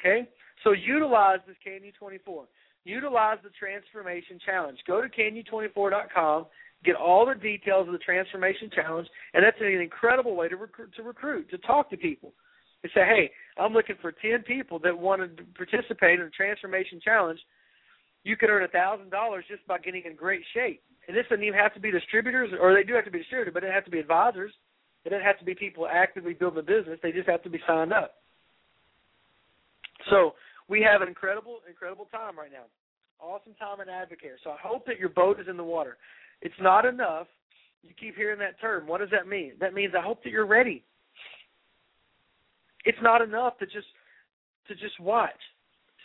Okay, 0.00 0.28
so 0.62 0.72
utilize 0.72 1.40
this 1.46 1.56
KNU 1.66 1.92
24. 1.98 2.44
Utilize 2.84 3.38
the 3.42 3.50
Transformation 3.50 4.38
Challenge. 4.46 4.78
Go 4.86 5.02
to 5.02 5.08
KNU24.com, 5.08 6.46
get 6.84 6.94
all 6.94 7.26
the 7.26 7.34
details 7.34 7.86
of 7.86 7.92
the 7.92 7.98
Transformation 7.98 8.70
Challenge, 8.74 9.06
and 9.34 9.44
that's 9.44 9.60
an 9.60 9.66
incredible 9.66 10.36
way 10.36 10.48
to 10.48 10.56
recruit, 10.56 10.94
to 10.96 11.02
recruit, 11.02 11.50
to 11.50 11.58
talk 11.58 11.90
to 11.90 11.96
people. 11.96 12.32
To 12.84 12.88
say, 12.94 13.00
hey, 13.00 13.30
I'm 13.60 13.72
looking 13.72 13.96
for 14.00 14.12
10 14.12 14.42
people 14.46 14.78
that 14.80 14.96
want 14.96 15.20
to 15.20 15.44
participate 15.54 16.20
in 16.20 16.26
the 16.26 16.30
Transformation 16.30 17.00
Challenge. 17.02 17.40
You 18.22 18.36
could 18.36 18.50
earn 18.50 18.62
a 18.62 18.68
$1,000 18.68 19.10
just 19.48 19.66
by 19.66 19.78
getting 19.78 20.02
in 20.04 20.14
great 20.14 20.42
shape. 20.54 20.82
And 21.08 21.16
this 21.16 21.24
doesn't 21.28 21.42
even 21.42 21.58
have 21.58 21.74
to 21.74 21.80
be 21.80 21.90
distributors, 21.90 22.50
or 22.60 22.74
they 22.74 22.84
do 22.84 22.94
have 22.94 23.04
to 23.06 23.10
be 23.10 23.18
distributors, 23.18 23.54
but 23.54 23.64
it 23.64 23.72
have 23.72 23.84
to 23.86 23.90
be 23.90 23.98
advisors. 23.98 24.52
It 25.04 25.10
doesn't 25.10 25.24
have 25.24 25.38
to 25.38 25.44
be 25.44 25.54
people 25.54 25.88
actively 25.90 26.34
building 26.34 26.60
a 26.60 26.62
business. 26.62 27.00
They 27.02 27.12
just 27.12 27.28
have 27.28 27.42
to 27.44 27.50
be 27.50 27.60
signed 27.66 27.92
up. 27.92 28.14
So 30.10 30.34
we 30.68 30.82
have 30.82 31.02
an 31.02 31.08
incredible, 31.08 31.58
incredible 31.68 32.06
time 32.12 32.38
right 32.38 32.52
now. 32.52 32.66
Awesome 33.20 33.54
time 33.54 33.80
in 33.80 33.88
Advocare. 33.88 34.36
So 34.44 34.50
I 34.50 34.56
hope 34.62 34.86
that 34.86 34.98
your 34.98 35.08
boat 35.08 35.40
is 35.40 35.48
in 35.48 35.56
the 35.56 35.64
water. 35.64 35.96
It's 36.42 36.54
not 36.60 36.84
enough. 36.84 37.26
You 37.82 37.90
keep 37.98 38.14
hearing 38.14 38.38
that 38.38 38.60
term. 38.60 38.86
What 38.86 39.00
does 39.00 39.10
that 39.10 39.26
mean? 39.26 39.52
That 39.60 39.74
means 39.74 39.94
I 39.98 40.02
hope 40.02 40.22
that 40.22 40.30
you're 40.30 40.46
ready. 40.46 40.84
It's 42.84 42.98
not 43.02 43.22
enough 43.22 43.58
to 43.58 43.66
just 43.66 43.86
to 44.68 44.74
just 44.74 44.98
watch. 45.00 45.30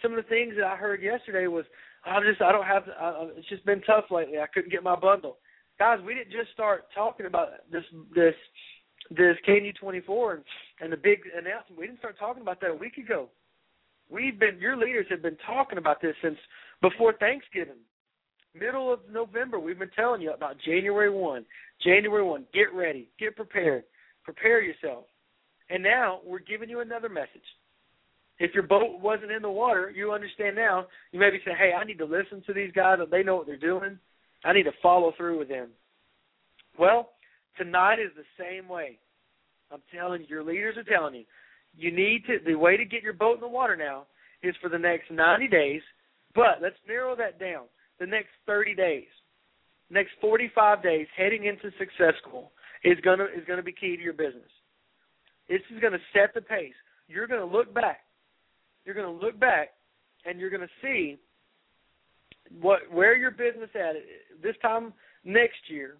Some 0.01 0.11
of 0.11 0.17
the 0.17 0.29
things 0.29 0.53
that 0.57 0.65
I 0.65 0.75
heard 0.75 1.01
yesterday 1.01 1.47
was 1.47 1.65
I 2.05 2.19
just 2.21 2.41
I 2.41 2.51
don't 2.51 2.65
have 2.65 2.83
I, 2.99 3.29
it's 3.37 3.49
just 3.49 3.65
been 3.65 3.81
tough 3.81 4.05
lately. 4.11 4.39
I 4.39 4.47
couldn't 4.47 4.71
get 4.71 4.83
my 4.83 4.95
bundle. 4.95 5.37
Guys, 5.79 5.99
we 6.05 6.13
didn't 6.13 6.31
just 6.31 6.51
start 6.53 6.85
talking 6.93 7.25
about 7.25 7.49
this 7.71 7.83
this 8.15 8.35
this 9.09 9.35
KNU 9.47 9.75
24 9.75 10.33
and, 10.33 10.43
and 10.81 10.91
the 10.91 10.97
big 10.97 11.19
announcement. 11.37 11.77
We 11.77 11.87
didn't 11.87 11.99
start 11.99 12.17
talking 12.17 12.41
about 12.41 12.61
that 12.61 12.71
a 12.71 12.75
week 12.75 12.97
ago. 12.97 13.29
We've 14.09 14.39
been 14.39 14.59
your 14.59 14.77
leaders 14.77 15.07
have 15.09 15.21
been 15.21 15.37
talking 15.45 15.77
about 15.77 16.01
this 16.01 16.15
since 16.21 16.37
before 16.81 17.13
Thanksgiving. 17.13 17.81
Middle 18.55 18.93
of 18.93 18.99
November, 19.11 19.57
we've 19.59 19.79
been 19.79 19.89
telling 19.95 20.21
you 20.21 20.31
about 20.31 20.57
January 20.63 21.09
1. 21.09 21.43
January 21.83 22.23
1, 22.23 22.45
get 22.53 22.71
ready, 22.71 23.09
get 23.19 23.35
prepared, 23.35 23.83
prepare 24.23 24.61
yourself. 24.61 25.05
And 25.73 25.81
now 25.81 26.19
we're 26.23 26.37
giving 26.37 26.69
you 26.69 26.81
another 26.81 27.09
message. 27.09 27.41
If 28.37 28.53
your 28.53 28.61
boat 28.61 29.01
wasn't 29.01 29.31
in 29.31 29.41
the 29.41 29.49
water, 29.49 29.89
you 29.89 30.11
understand 30.11 30.55
now. 30.55 30.85
You 31.11 31.19
maybe 31.19 31.39
say, 31.43 31.53
hey, 31.57 31.71
I 31.73 31.83
need 31.83 31.97
to 31.97 32.05
listen 32.05 32.43
to 32.45 32.53
these 32.53 32.71
guys. 32.73 32.99
They 33.09 33.23
know 33.23 33.37
what 33.37 33.47
they're 33.47 33.57
doing. 33.57 33.97
I 34.45 34.53
need 34.53 34.63
to 34.63 34.71
follow 34.83 35.13
through 35.17 35.39
with 35.39 35.49
them. 35.49 35.69
Well, 36.77 37.09
tonight 37.57 37.95
is 37.95 38.11
the 38.15 38.43
same 38.43 38.69
way. 38.69 38.99
I'm 39.71 39.81
telling 39.91 40.21
you, 40.21 40.27
your 40.27 40.43
leaders 40.43 40.77
are 40.77 40.83
telling 40.83 41.15
you, 41.15 41.25
you 41.75 41.91
need 41.91 42.23
to 42.27 42.37
the 42.45 42.53
way 42.53 42.77
to 42.77 42.85
get 42.85 43.01
your 43.01 43.13
boat 43.13 43.35
in 43.35 43.41
the 43.41 43.47
water 43.47 43.75
now 43.75 44.05
is 44.43 44.53
for 44.61 44.69
the 44.69 44.77
next 44.77 45.09
90 45.09 45.47
days, 45.47 45.81
but 46.35 46.61
let's 46.61 46.75
narrow 46.87 47.15
that 47.15 47.39
down. 47.39 47.63
The 47.99 48.05
next 48.05 48.29
30 48.45 48.75
days, 48.75 49.07
next 49.89 50.11
45 50.21 50.83
days 50.83 51.07
heading 51.17 51.45
into 51.45 51.71
success 51.79 52.13
school 52.21 52.51
is 52.83 52.99
to 53.03 53.13
is 53.35 53.47
to 53.47 53.63
be 53.63 53.71
key 53.71 53.95
to 53.95 54.03
your 54.03 54.13
business. 54.13 54.51
This 55.53 55.61
is 55.71 55.79
going 55.79 55.93
to 55.93 55.99
set 56.13 56.33
the 56.33 56.41
pace. 56.41 56.73
You're 57.07 57.27
going 57.27 57.39
to 57.39 57.45
look 57.45 57.71
back. 57.75 57.99
You're 58.85 58.95
going 58.95 59.05
to 59.19 59.23
look 59.23 59.39
back 59.39 59.69
and 60.25 60.39
you're 60.39 60.49
going 60.49 60.63
to 60.63 60.67
see 60.81 61.19
what 62.59 62.79
where 62.91 63.15
your 63.15 63.29
business 63.29 63.69
at 63.75 63.93
this 64.41 64.55
time 64.63 64.93
next 65.23 65.59
year 65.67 65.97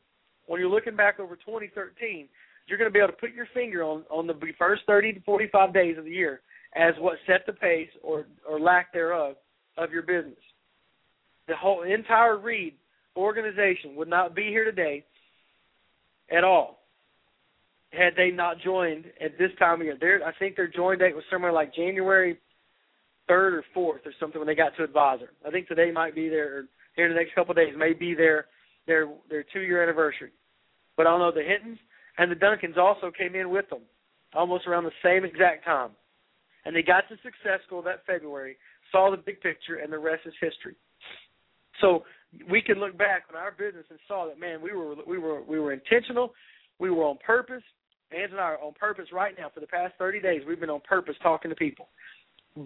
when 0.48 0.60
you're 0.60 0.72
looking 0.72 0.96
back 0.96 1.20
over 1.20 1.36
2013 1.36 2.28
you're 2.68 2.80
going 2.80 2.90
to 2.90 2.94
be 2.94 2.98
able 2.98 3.10
to 3.10 3.18
put 3.18 3.32
your 3.34 3.46
finger 3.54 3.84
on 3.84 4.04
on 4.10 4.26
the 4.26 4.34
first 4.58 4.82
30 4.88 5.14
to 5.14 5.22
45 5.22 5.72
days 5.72 6.00
of 6.00 6.06
the 6.06 6.12
year 6.12 6.42
as 6.76 6.96
what 6.98 7.18
set 7.28 7.46
the 7.46 7.54
pace 7.54 7.90
or 8.02 8.26
or 8.50 8.60
lack 8.60 8.92
thereof 8.92 9.36
of 9.78 9.92
your 9.92 10.02
business. 10.02 10.34
The 11.48 11.56
whole 11.56 11.84
entire 11.84 12.38
Reed 12.38 12.74
organization 13.16 13.96
would 13.98 14.08
not 14.08 14.36
be 14.36 14.48
here 14.48 14.66
today 14.66 15.06
at 16.36 16.44
all 16.44 16.83
had 17.94 18.14
they 18.16 18.32
not 18.32 18.58
joined 18.64 19.06
at 19.24 19.38
this 19.38 19.52
time 19.60 19.82
of 19.82 19.86
year. 19.86 19.98
Their, 20.00 20.26
I 20.26 20.32
think 20.40 20.56
their 20.56 20.68
join 20.68 20.98
date 20.98 21.16
was 21.16 21.24
somewhere 21.32 21.52
like 21.52 21.74
January 21.76 22.38
third 23.28 23.54
or 23.54 23.64
fourth 23.74 24.02
or 24.06 24.14
something 24.20 24.40
when 24.40 24.48
they 24.48 24.56
got 24.56 24.76
to 24.78 24.84
advisor. 24.84 25.32
I 25.48 25.52
think 25.52 25.68
today 25.68 25.92
might 25.92 26.16
be 26.16 26.30
their 26.30 26.58
or 26.58 26.64
here 26.96 27.08
in 27.08 27.14
the 27.14 27.20
next 27.20 27.34
couple 27.36 27.52
of 27.52 27.58
days 27.58 27.74
may 27.78 27.94
be 27.94 28.14
their 28.14 28.46
their 28.88 29.08
their 29.30 29.46
two 29.54 29.62
year 29.62 29.82
anniversary. 29.82 30.32
But 30.98 31.08
I 31.08 31.12
don't 31.12 31.20
know 31.20 31.32
the 31.32 31.44
Hittons 31.44 31.80
and 32.18 32.32
the 32.32 32.36
Duncans 32.36 32.78
also 32.78 33.12
came 33.12 33.36
in 33.36 33.50
with 33.50 33.70
them, 33.70 33.82
almost 34.34 34.68
around 34.68 34.84
the 34.84 34.92
same 35.04 35.24
exact 35.26 35.66
time. 35.66 35.92
And 36.66 36.76
they 36.76 36.84
got 36.84 37.08
to 37.10 37.16
success 37.16 37.60
school 37.66 37.82
that 37.84 38.06
February, 38.06 38.58
saw 38.92 39.12
the 39.12 39.18
big 39.18 39.42
picture, 39.42 39.78
and 39.78 39.92
the 39.92 39.98
rest 39.98 40.22
is 40.26 40.34
history. 40.40 40.76
So 41.82 42.04
we 42.50 42.62
can 42.62 42.80
look 42.80 42.98
back 42.98 43.24
on 43.30 43.36
our 43.36 43.52
business 43.52 43.86
and 43.90 44.00
saw 44.08 44.28
that 44.28 44.40
man, 44.40 44.62
we 44.62 44.72
were 44.72 44.96
we 45.08 45.18
were 45.18 45.42
we 45.44 45.60
were 45.60 45.74
intentional, 45.74 46.34
we 46.80 46.90
were 46.90 47.04
on 47.04 47.18
purpose. 47.26 47.64
Ange 48.14 48.32
and 48.32 48.40
I 48.40 48.44
are 48.44 48.62
on 48.62 48.74
purpose 48.74 49.08
right 49.12 49.34
now. 49.38 49.50
For 49.54 49.60
the 49.60 49.68
past 49.68 49.94
30 49.98 50.20
days, 50.22 50.42
we've 50.48 50.60
been 50.60 50.70
on 50.70 50.82
purpose 50.82 51.16
talking 51.22 51.50
to 51.50 51.56
people, 51.56 51.90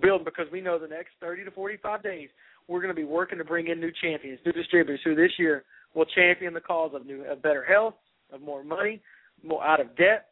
building 0.02 0.26
because 0.26 0.48
we 0.52 0.62
know 0.62 0.78
the 0.78 0.88
next 0.88 1.12
30 1.22 1.46
to 1.46 1.52
45 1.52 2.04
days 2.04 2.30
we're 2.68 2.82
going 2.82 2.94
to 2.94 3.00
be 3.00 3.06
working 3.06 3.38
to 3.38 3.46
bring 3.46 3.68
in 3.68 3.80
new 3.80 3.92
champions, 4.02 4.40
new 4.46 4.52
distributors 4.52 5.00
who 5.04 5.16
this 5.16 5.32
year 5.38 5.64
will 5.94 6.06
champion 6.06 6.54
the 6.54 6.62
cause 6.62 6.92
of 6.94 7.06
new, 7.06 7.24
of 7.24 7.42
better 7.42 7.64
health, 7.64 7.96
of 8.32 8.42
more 8.42 8.64
money, 8.64 9.02
more 9.44 9.66
out 9.66 9.80
of 9.80 9.96
debt, 9.96 10.28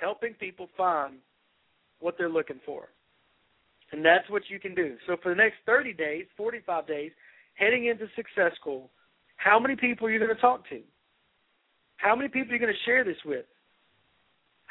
helping 0.00 0.34
people 0.34 0.68
find 0.76 1.16
what 2.00 2.16
they're 2.16 2.30
looking 2.30 2.60
for. 2.64 2.88
And 3.92 4.04
that's 4.04 4.28
what 4.30 4.42
you 4.48 4.58
can 4.58 4.74
do. 4.74 4.96
So 5.06 5.16
for 5.22 5.28
the 5.28 5.34
next 5.34 5.56
30 5.66 5.92
days, 5.92 6.24
45 6.36 6.86
days, 6.86 7.12
heading 7.54 7.86
into 7.86 8.06
Success 8.16 8.52
School, 8.58 8.90
how 9.36 9.58
many 9.58 9.76
people 9.76 10.06
are 10.06 10.10
you 10.10 10.18
going 10.18 10.34
to 10.34 10.40
talk 10.40 10.68
to? 10.70 10.80
How 11.96 12.16
many 12.16 12.28
people 12.28 12.52
are 12.52 12.56
you 12.56 12.60
going 12.60 12.72
to 12.72 12.90
share 12.90 13.04
this 13.04 13.16
with? 13.24 13.44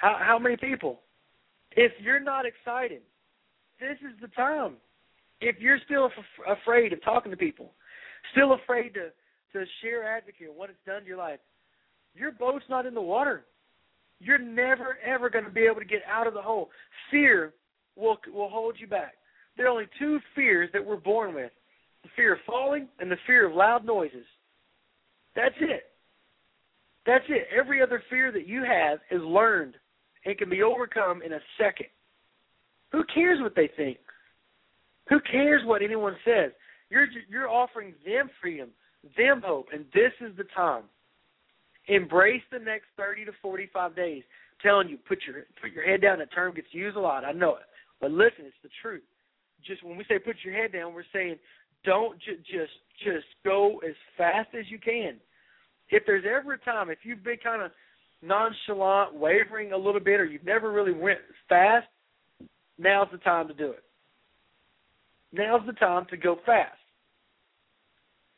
How 0.03 0.17
how 0.19 0.37
many 0.37 0.57
people? 0.57 0.99
If 1.77 1.93
you're 2.01 2.19
not 2.19 2.45
excited, 2.45 3.01
this 3.79 3.97
is 4.01 4.19
the 4.21 4.27
time. 4.27 4.73
If 5.39 5.55
you're 5.59 5.79
still 5.85 6.07
af- 6.07 6.57
afraid 6.59 6.91
of 6.91 7.01
talking 7.03 7.31
to 7.31 7.37
people, 7.37 7.71
still 8.33 8.51
afraid 8.51 8.93
to 8.95 9.11
to 9.53 9.65
share 9.81 10.01
Advocare 10.03 10.53
what 10.53 10.69
it's 10.69 10.85
done 10.85 11.03
to 11.03 11.07
your 11.07 11.17
life, 11.17 11.39
your 12.13 12.33
boat's 12.33 12.65
not 12.69 12.85
in 12.85 12.93
the 12.93 13.01
water. 13.01 13.45
You're 14.19 14.37
never 14.37 14.97
ever 15.05 15.29
going 15.29 15.45
to 15.45 15.51
be 15.51 15.61
able 15.61 15.79
to 15.79 15.85
get 15.85 16.01
out 16.05 16.27
of 16.27 16.33
the 16.33 16.41
hole. 16.41 16.69
Fear 17.09 17.53
will 17.95 18.17
will 18.33 18.49
hold 18.49 18.75
you 18.77 18.87
back. 18.87 19.13
There 19.55 19.67
are 19.67 19.69
only 19.69 19.87
two 19.99 20.19
fears 20.35 20.69
that 20.73 20.85
we're 20.85 20.97
born 20.97 21.33
with: 21.33 21.51
the 22.03 22.09
fear 22.13 22.33
of 22.33 22.39
falling 22.45 22.89
and 22.99 23.09
the 23.09 23.17
fear 23.25 23.47
of 23.47 23.55
loud 23.55 23.85
noises. 23.85 24.25
That's 25.33 25.55
it. 25.61 25.83
That's 27.05 27.25
it. 27.29 27.47
Every 27.57 27.81
other 27.81 28.03
fear 28.09 28.33
that 28.33 28.47
you 28.47 28.65
have 28.65 28.99
is 29.09 29.21
learned 29.21 29.75
and 30.25 30.37
can 30.37 30.49
be 30.49 30.63
overcome 30.63 31.21
in 31.21 31.33
a 31.33 31.39
second. 31.57 31.87
Who 32.91 33.03
cares 33.13 33.41
what 33.41 33.55
they 33.55 33.69
think? 33.75 33.97
Who 35.09 35.19
cares 35.19 35.63
what 35.65 35.81
anyone 35.81 36.15
says? 36.23 36.51
You're 36.89 37.07
you're 37.29 37.49
offering 37.49 37.93
them 38.05 38.29
freedom, 38.41 38.69
them 39.17 39.41
hope, 39.43 39.67
and 39.73 39.85
this 39.93 40.13
is 40.21 40.35
the 40.37 40.45
time. 40.55 40.83
Embrace 41.87 42.43
the 42.51 42.59
next 42.59 42.85
30 42.95 43.25
to 43.25 43.31
45 43.41 43.95
days. 43.95 44.23
I'm 44.23 44.69
telling 44.69 44.89
you, 44.89 44.97
put 44.97 45.19
your 45.27 45.43
put 45.61 45.71
your 45.71 45.85
head 45.85 46.01
down. 46.01 46.19
That 46.19 46.33
term 46.33 46.53
gets 46.53 46.67
used 46.71 46.95
a 46.95 46.99
lot. 46.99 47.25
I 47.25 47.31
know 47.31 47.55
it, 47.55 47.65
but 47.99 48.11
listen, 48.11 48.45
it's 48.45 48.55
the 48.63 48.69
truth. 48.81 49.03
Just 49.65 49.83
when 49.83 49.97
we 49.97 50.05
say 50.07 50.19
put 50.19 50.35
your 50.43 50.53
head 50.53 50.71
down, 50.71 50.93
we're 50.93 51.03
saying 51.11 51.37
don't 51.83 52.19
ju- 52.19 52.37
just 52.37 52.71
just 53.03 53.25
go 53.43 53.79
as 53.79 53.95
fast 54.17 54.49
as 54.57 54.65
you 54.69 54.79
can. 54.79 55.15
If 55.89 56.03
there's 56.05 56.25
ever 56.25 56.53
a 56.53 56.59
time, 56.59 56.89
if 56.89 56.99
you've 57.03 57.23
been 57.23 57.37
kind 57.43 57.61
of 57.61 57.71
nonchalant, 58.23 59.13
wavering 59.13 59.73
a 59.73 59.77
little 59.77 59.99
bit, 59.99 60.19
or 60.19 60.25
you've 60.25 60.45
never 60.45 60.71
really 60.71 60.93
went 60.93 61.19
fast, 61.49 61.87
now's 62.77 63.07
the 63.11 63.17
time 63.19 63.47
to 63.47 63.53
do 63.53 63.71
it. 63.71 63.83
Now's 65.31 65.65
the 65.65 65.73
time 65.73 66.05
to 66.09 66.17
go 66.17 66.37
fast. 66.45 66.77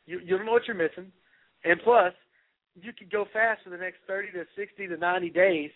You 0.06 0.20
you 0.20 0.36
don't 0.36 0.46
know 0.46 0.52
what 0.52 0.66
you're 0.66 0.76
missing, 0.76 1.12
and 1.64 1.80
plus, 1.82 2.12
you 2.80 2.92
could 2.92 3.10
go 3.10 3.26
fast 3.32 3.62
for 3.64 3.70
the 3.70 3.76
next 3.76 3.98
30 4.06 4.32
to 4.32 4.44
60 4.56 4.86
to 4.86 4.96
90 4.96 5.30
days, 5.30 5.70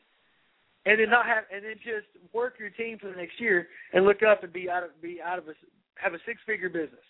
and 0.86 1.00
then 1.00 1.10
not 1.10 1.26
have 1.26 1.44
and 1.52 1.64
then 1.64 1.76
just 1.76 2.06
work 2.32 2.54
your 2.58 2.70
team 2.70 2.98
for 2.98 3.10
the 3.10 3.16
next 3.16 3.40
year 3.40 3.68
and 3.92 4.04
look 4.04 4.22
up 4.22 4.42
and 4.42 4.52
be 4.52 4.70
out 4.70 4.82
of 4.82 4.90
be 5.02 5.20
out 5.22 5.38
of 5.38 5.48
a 5.48 5.52
have 5.96 6.14
a 6.14 6.18
six 6.26 6.40
figure 6.46 6.68
business. 6.68 7.04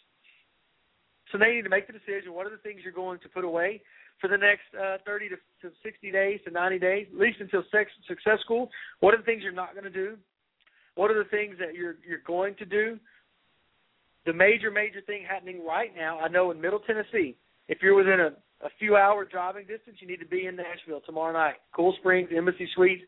So 1.31 1.39
they 1.39 1.55
need 1.55 1.63
to 1.63 1.69
make 1.69 1.87
the 1.87 1.93
decision. 1.93 2.35
What 2.35 2.47
are 2.47 2.51
the 2.51 2.59
things 2.59 2.81
you're 2.83 2.93
going 2.93 3.21
to 3.21 3.29
put 3.29 3.45
away 3.45 3.83
for 4.21 4.29
the 4.29 4.37
next 4.37 4.69
uh, 4.79 4.99
30 5.07 5.31
to, 5.31 5.37
to 5.63 5.75
60 5.83 6.11
days 6.11 6.41
to 6.45 6.51
90 6.51 6.79
days, 6.79 7.07
at 7.13 7.19
least 7.19 7.41
until 7.41 7.63
sex, 7.71 7.91
success 8.07 8.39
school? 8.45 8.71
What 9.01 9.15
are 9.15 9.19
the 9.19 9.25
things 9.25 9.43
you're 9.43 9.53
not 9.53 9.73
going 9.73 9.85
to 9.85 9.91
do? 9.91 10.17
What 10.95 11.11
are 11.11 11.23
the 11.23 11.29
things 11.31 11.57
that 11.59 11.75
you're 11.75 11.97
you're 12.07 12.23
going 12.27 12.55
to 12.57 12.65
do? 12.65 12.99
The 14.27 14.33
major 14.33 14.71
major 14.71 15.01
thing 15.01 15.23
happening 15.29 15.65
right 15.65 15.91
now, 15.97 16.19
I 16.19 16.29
know 16.29 16.51
in 16.51 16.61
Middle 16.61 16.81
Tennessee, 16.81 17.37
if 17.69 17.79
you're 17.81 17.95
within 17.95 18.21
a 18.21 18.31
a 18.63 18.69
few 18.79 18.97
hour 18.97 19.25
driving 19.25 19.67
distance, 19.67 19.97
you 20.01 20.07
need 20.07 20.21
to 20.21 20.27
be 20.27 20.47
in 20.47 20.57
Nashville 20.57 21.01
tomorrow 21.07 21.33
night. 21.33 21.55
Cool 21.75 21.95
Springs 22.01 22.29
Embassy 22.35 22.69
Suites, 22.75 23.03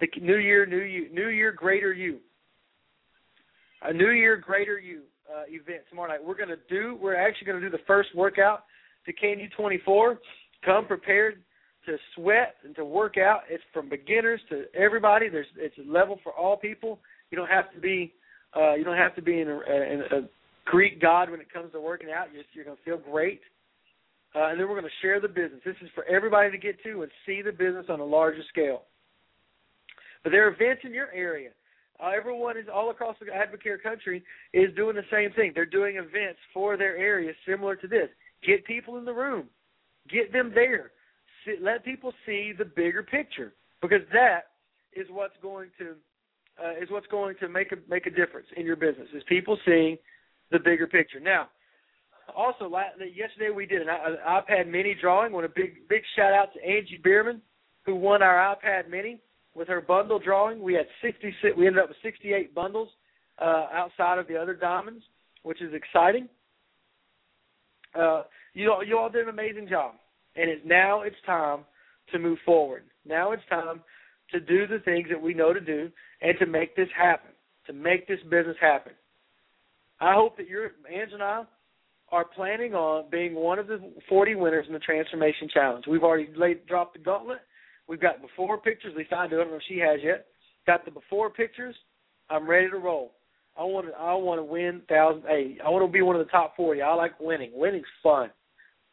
the 0.00 0.06
New 0.20 0.36
Year, 0.36 0.64
New 0.66 0.82
You, 0.82 1.12
New 1.12 1.28
Year 1.28 1.52
Greater 1.52 1.92
You, 1.92 2.18
a 3.82 3.92
New 3.92 4.10
Year 4.10 4.36
Greater 4.36 4.78
You 4.78 5.02
uh, 5.28 5.42
event 5.48 5.82
tomorrow 5.90 6.10
night. 6.10 6.24
We're 6.24 6.36
going 6.36 6.50
to 6.50 6.56
do. 6.68 6.96
We're 7.00 7.16
actually 7.16 7.46
going 7.46 7.60
to 7.60 7.68
do 7.68 7.76
the 7.76 7.82
first 7.86 8.10
workout 8.14 8.64
to 9.06 9.12
KNU 9.12 9.50
24. 9.56 10.18
Come 10.64 10.86
prepared 10.86 11.42
to 11.86 11.96
sweat 12.14 12.54
and 12.64 12.74
to 12.76 12.84
work 12.84 13.18
out. 13.18 13.40
It's 13.48 13.62
from 13.72 13.88
beginners 13.88 14.40
to 14.50 14.64
everybody. 14.74 15.28
There's 15.28 15.46
it's 15.56 15.76
a 15.78 15.90
level 15.90 16.20
for 16.22 16.32
all 16.32 16.56
people. 16.56 16.98
You 17.30 17.38
don't 17.38 17.48
have 17.48 17.72
to 17.74 17.80
be 17.80 18.12
uh, 18.56 18.74
you 18.74 18.84
don't 18.84 18.96
have 18.96 19.14
to 19.16 19.22
be 19.22 19.40
in 19.40 19.48
a, 19.48 19.52
in 19.52 20.02
a 20.12 20.28
Greek 20.66 21.00
god 21.00 21.30
when 21.30 21.40
it 21.40 21.52
comes 21.52 21.72
to 21.72 21.80
working 21.80 22.10
out. 22.10 22.26
You're, 22.32 22.44
you're 22.52 22.64
going 22.64 22.76
to 22.76 22.82
feel 22.82 22.98
great. 22.98 23.40
Uh, 24.34 24.48
and 24.48 24.60
then 24.60 24.68
we're 24.68 24.78
going 24.78 24.90
to 24.90 25.02
share 25.02 25.20
the 25.20 25.28
business. 25.28 25.60
This 25.64 25.76
is 25.82 25.90
for 25.94 26.04
everybody 26.04 26.50
to 26.50 26.58
get 26.58 26.82
to 26.84 27.02
and 27.02 27.10
see 27.26 27.42
the 27.42 27.52
business 27.52 27.86
on 27.88 28.00
a 28.00 28.04
larger 28.04 28.42
scale. 28.48 28.82
But 30.22 30.30
there 30.30 30.46
are 30.46 30.54
events 30.54 30.82
in 30.84 30.94
your 30.94 31.10
area. 31.12 31.50
Uh, 32.02 32.10
everyone 32.16 32.56
is 32.56 32.66
all 32.72 32.90
across 32.90 33.16
the 33.20 33.26
Advocare 33.26 33.82
country 33.82 34.24
is 34.52 34.74
doing 34.74 34.96
the 34.96 35.02
same 35.10 35.32
thing. 35.32 35.52
They're 35.54 35.66
doing 35.66 35.96
events 35.96 36.38
for 36.54 36.76
their 36.76 36.96
area 36.96 37.32
similar 37.46 37.76
to 37.76 37.86
this. 37.86 38.08
Get 38.46 38.64
people 38.64 38.96
in 38.96 39.04
the 39.04 39.12
room. 39.12 39.48
Get 40.10 40.32
them 40.32 40.52
there. 40.54 40.92
See, 41.44 41.56
let 41.60 41.84
people 41.84 42.12
see 42.26 42.52
the 42.56 42.64
bigger 42.64 43.02
picture 43.02 43.54
because 43.80 44.02
that 44.12 44.46
is 44.94 45.06
what's 45.10 45.34
going 45.42 45.70
to 45.78 45.94
uh, 46.62 46.72
is 46.72 46.90
what's 46.90 47.06
going 47.06 47.34
to 47.40 47.48
make 47.48 47.72
a 47.72 47.76
make 47.88 48.06
a 48.06 48.10
difference 48.10 48.46
in 48.56 48.66
your 48.66 48.76
business. 48.76 49.08
Is 49.14 49.22
people 49.28 49.58
seeing 49.64 49.96
the 50.50 50.58
bigger 50.58 50.86
picture. 50.86 51.18
Now, 51.18 51.48
also 52.36 52.70
yesterday 53.14 53.50
we 53.54 53.66
did 53.66 53.82
an, 53.82 53.88
iPad 53.88 54.70
Mini 54.70 54.94
drawing. 55.00 55.32
Want 55.32 55.46
a 55.46 55.48
big 55.48 55.88
big 55.88 56.02
shout 56.14 56.32
out 56.32 56.52
to 56.54 56.60
Angie 56.64 57.00
Bierman 57.02 57.40
who 57.84 57.94
won 57.96 58.22
our 58.22 58.56
iPad 58.56 58.88
Mini 58.88 59.18
with 59.54 59.68
her 59.68 59.80
bundle 59.80 60.18
drawing. 60.18 60.62
We 60.62 60.74
had 60.74 60.86
66. 61.02 61.56
We 61.56 61.66
ended 61.66 61.82
up 61.82 61.88
with 61.88 61.98
68 62.02 62.54
bundles 62.54 62.88
uh, 63.40 63.66
outside 63.72 64.18
of 64.18 64.28
the 64.28 64.36
other 64.36 64.54
diamonds, 64.54 65.02
which 65.42 65.60
is 65.60 65.74
exciting. 65.74 66.28
Uh, 67.98 68.22
you 68.54 68.72
all, 68.72 68.84
you 68.84 68.98
all 68.98 69.08
did 69.08 69.22
an 69.22 69.28
amazing 69.28 69.68
job, 69.68 69.94
and 70.36 70.50
it's 70.50 70.62
now 70.64 71.02
it's 71.02 71.16
time 71.26 71.60
to 72.12 72.18
move 72.18 72.38
forward. 72.44 72.84
Now 73.04 73.32
it's 73.32 73.42
time 73.48 73.82
to 74.30 74.40
do 74.40 74.66
the 74.66 74.78
things 74.80 75.08
that 75.10 75.20
we 75.20 75.34
know 75.34 75.52
to 75.52 75.60
do 75.60 75.90
and 76.20 76.38
to 76.38 76.46
make 76.46 76.76
this 76.76 76.88
happen, 76.96 77.30
to 77.66 77.72
make 77.72 78.08
this 78.08 78.20
business 78.30 78.56
happen. 78.60 78.92
I 80.00 80.14
hope 80.14 80.36
that 80.36 80.48
you're, 80.48 80.72
Ange 80.90 81.12
and 81.12 81.22
I, 81.22 81.44
are 82.10 82.24
planning 82.24 82.74
on 82.74 83.04
being 83.10 83.34
one 83.34 83.58
of 83.58 83.66
the 83.66 83.80
40 84.08 84.34
winners 84.34 84.66
in 84.66 84.74
the 84.74 84.78
Transformation 84.80 85.48
Challenge. 85.52 85.86
We've 85.88 86.02
already 86.02 86.28
laid, 86.36 86.66
dropped 86.66 86.94
the 86.94 87.02
gauntlet. 87.02 87.38
We've 87.88 88.00
got 88.00 88.20
before 88.20 88.58
pictures. 88.58 88.92
At 88.92 88.98
least 88.98 89.12
I 89.12 89.26
don't 89.26 89.48
know 89.48 89.56
if 89.56 89.62
she 89.68 89.78
has 89.78 90.00
yet. 90.02 90.26
Got 90.66 90.84
the 90.84 90.90
before 90.90 91.30
pictures. 91.30 91.74
I'm 92.28 92.48
ready 92.48 92.68
to 92.70 92.76
roll. 92.76 93.12
I 93.56 93.64
want 93.64 93.86
to. 93.86 93.92
I 93.92 94.14
want 94.14 94.38
to 94.38 94.44
win 94.44 94.82
thousand. 94.88 95.24
Hey, 95.26 95.58
I 95.64 95.68
want 95.68 95.86
to 95.86 95.92
be 95.92 96.00
one 96.00 96.16
of 96.16 96.24
the 96.24 96.30
top 96.30 96.56
40. 96.56 96.80
I 96.80 96.94
like 96.94 97.18
winning. 97.20 97.50
Winning's 97.52 97.84
fun. 98.02 98.30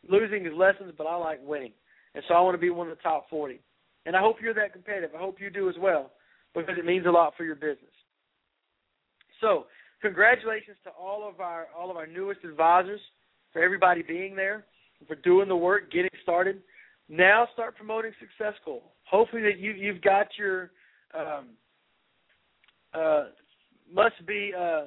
Losing 0.08 0.46
is 0.46 0.54
lessons, 0.56 0.94
but 0.98 1.08
I 1.08 1.16
like 1.16 1.40
winning, 1.44 1.74
and 2.16 2.24
so 2.28 2.34
I 2.34 2.42
want 2.42 2.56
to 2.56 2.60
be 2.60 2.70
one 2.70 2.90
of 2.90 2.96
the 2.96 3.04
top 3.04 3.30
40. 3.30 3.60
And 4.06 4.16
I 4.16 4.20
hope 4.20 4.38
you're 4.42 4.54
that 4.54 4.74
competitive. 4.74 5.12
I 5.16 5.20
hope 5.20 5.42
you 5.42 5.50
do 5.50 5.70
as 5.70 5.76
well, 5.80 6.12
because 6.56 6.76
it 6.78 6.86
means 6.86 7.06
a 7.06 7.12
lot 7.12 7.34
for 7.36 7.44
your 7.44 7.56
business. 7.56 7.92
So 9.42 9.66
congratulations 10.02 10.78
to 10.84 10.90
all 10.92 11.28
of 11.28 11.40
our 11.40 11.68
all 11.78 11.92
of 11.92 11.98
our 11.98 12.08
newest 12.08 12.44
advisors 12.44 13.02
for 13.52 13.62
everybody 13.62 14.02
being 14.02 14.36
there, 14.36 14.66
for 15.08 15.16
doing 15.16 15.48
the 15.48 15.56
work, 15.56 15.92
getting 15.92 16.10
started. 16.24 16.62
Now 17.10 17.48
start 17.54 17.76
promoting 17.76 18.12
Success. 18.20 18.54
Hopefully 19.10 19.42
that 19.44 19.58
you 19.60 19.72
you've 19.72 20.02
got 20.02 20.28
your 20.38 20.72
um, 21.18 21.48
uh, 22.94 23.26
must 23.94 24.26
be 24.28 24.54
uh, 24.58 24.86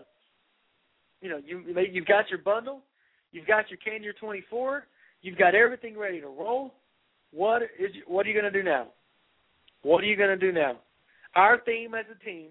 you 1.20 1.29
know 1.29 1.40
you 1.44 1.62
you've 1.90 2.07
got 2.07 2.31
your 2.31 2.38
bundle, 2.38 2.83
you've 3.33 3.46
got 3.46 3.66
your 3.70 3.79
KNU 3.79 4.12
24, 4.18 4.85
you've 5.23 5.39
got 5.39 5.55
everything 5.55 5.97
ready 5.99 6.21
to 6.21 6.29
roll. 6.29 6.75
What 7.33 7.63
is 7.63 7.91
what 8.07 8.27
are 8.27 8.29
you 8.29 8.41
going 8.41 8.53
to 8.53 8.59
do 8.59 8.65
now? 8.65 8.89
What 9.83 10.05
are 10.05 10.07
you 10.07 10.17
going 10.17 10.39
to 10.39 10.47
do 10.47 10.53
now? 10.53 10.79
Our 11.35 11.61
theme 11.65 11.95
as 11.95 12.05
a 12.11 12.25
team 12.25 12.49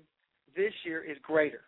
this 0.55 0.73
year 0.83 1.03
is 1.03 1.17
greater. 1.21 1.61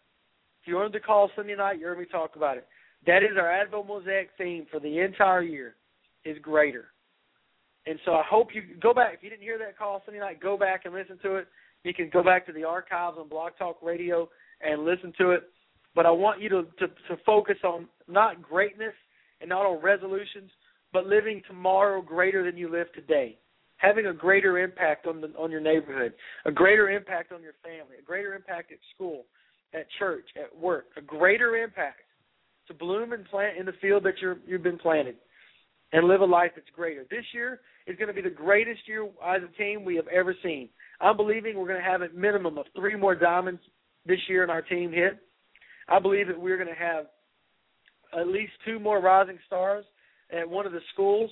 If 0.62 0.68
you 0.68 0.76
wanted 0.76 0.94
to 0.94 1.00
call 1.00 1.30
Sunday 1.36 1.56
night, 1.56 1.80
you 1.80 1.86
heard 1.86 2.00
me 2.00 2.06
talk 2.06 2.36
about 2.36 2.58
it. 2.58 2.68
That 3.06 3.22
is 3.22 3.38
our 3.38 3.46
Advo 3.46 3.86
Mosaic 3.86 4.30
theme 4.38 4.66
for 4.72 4.80
the 4.80 5.00
entire 5.00 5.42
year 5.42 5.76
is 6.26 6.38
greater. 6.42 6.86
And 7.86 8.00
so 8.06 8.14
I 8.14 8.24
hope 8.28 8.50
you 8.54 8.62
go 8.82 8.94
back. 8.94 9.16
If 9.16 9.24
you 9.24 9.30
didn't 9.30 9.44
hear 9.44 9.58
that 9.58 9.78
call 9.78 10.02
Sunday 10.06 10.22
night, 10.22 10.40
go 10.40 10.58
back 10.58 10.86
and 10.86 10.94
listen 10.94 11.20
to 11.24 11.36
it. 11.36 11.48
You 11.84 11.94
can 11.94 12.10
go 12.12 12.24
back 12.24 12.46
to 12.46 12.54
the 12.54 12.64
archives 12.64 13.18
on 13.20 13.28
Blog 13.28 13.52
Talk 13.60 13.78
Radio 13.84 14.30
and 14.62 14.86
listen 14.86 15.14
to 15.18 15.32
it. 15.32 15.44
But 15.94 16.06
I 16.06 16.12
want 16.12 16.42
you 16.42 16.50
to, 16.50 16.64
to, 16.80 16.88
to 16.88 17.18
focus 17.26 17.58
on 17.64 17.88
not 18.08 18.42
greatness 18.42 18.94
and 19.42 19.50
not 19.50 19.66
on 19.66 19.82
resolutions, 19.82 20.50
but 20.94 21.08
living 21.08 21.42
tomorrow 21.48 22.02
greater 22.02 22.46
than 22.46 22.58
you 22.58 22.70
live 22.70 22.92
today. 22.94 23.38
Having 23.78 24.06
a 24.06 24.14
greater 24.14 24.60
impact 24.60 25.08
on 25.08 25.20
the 25.20 25.28
on 25.38 25.52
your 25.52 25.60
neighborhood, 25.60 26.14
a 26.46 26.52
greater 26.52 26.90
impact 26.90 27.34
on 27.34 27.42
your 27.42 27.56
family, 27.64 27.98
a 28.00 28.06
greater 28.06 28.34
impact 28.34 28.72
at 28.72 28.78
school, 28.96 29.26
at 29.74 29.88
church, 30.00 30.26
at 30.42 30.56
work, 30.58 30.86
a 30.96 31.02
greater 31.02 31.58
impact 31.58 32.02
to 32.68 32.74
bloom 32.74 33.12
and 33.12 33.26
plant 33.26 33.58
in 33.58 33.66
the 33.66 33.74
field 33.82 34.04
that 34.04 34.14
you're 34.22 34.38
you've 34.48 34.64
been 34.64 34.78
planted 34.78 35.16
and 35.92 36.08
live 36.08 36.22
a 36.22 36.26
life 36.26 36.52
that's 36.56 36.70
greater. 36.74 37.06
This 37.10 37.26
year 37.34 37.60
is 37.86 37.98
going 37.98 38.08
to 38.08 38.14
be 38.14 38.22
the 38.22 38.34
greatest 38.34 38.88
year 38.88 39.06
as 39.26 39.42
a 39.44 39.58
team 39.58 39.84
we 39.84 39.96
have 39.96 40.08
ever 40.08 40.36
seen. 40.42 40.70
I'm 41.02 41.18
believing 41.18 41.58
we're 41.58 41.68
going 41.68 41.84
to 41.84 41.90
have 41.90 42.02
a 42.02 42.10
minimum 42.16 42.58
of 42.58 42.66
three 42.76 42.96
more 42.96 43.16
diamonds 43.16 43.62
this 44.06 44.20
year 44.30 44.44
in 44.44 44.50
our 44.50 44.62
team 44.62 44.92
hit. 44.92 45.20
I 45.90 46.00
believe 46.00 46.28
that 46.28 46.40
we're 46.40 46.58
going 46.58 46.74
to 46.74 46.82
have 46.82 47.08
at 48.18 48.28
least 48.28 48.54
two 48.66 48.80
more 48.80 49.02
rising 49.02 49.38
stars 49.46 49.84
at 50.38 50.50
one 50.50 50.66
of 50.66 50.72
the 50.72 50.82
schools 50.94 51.30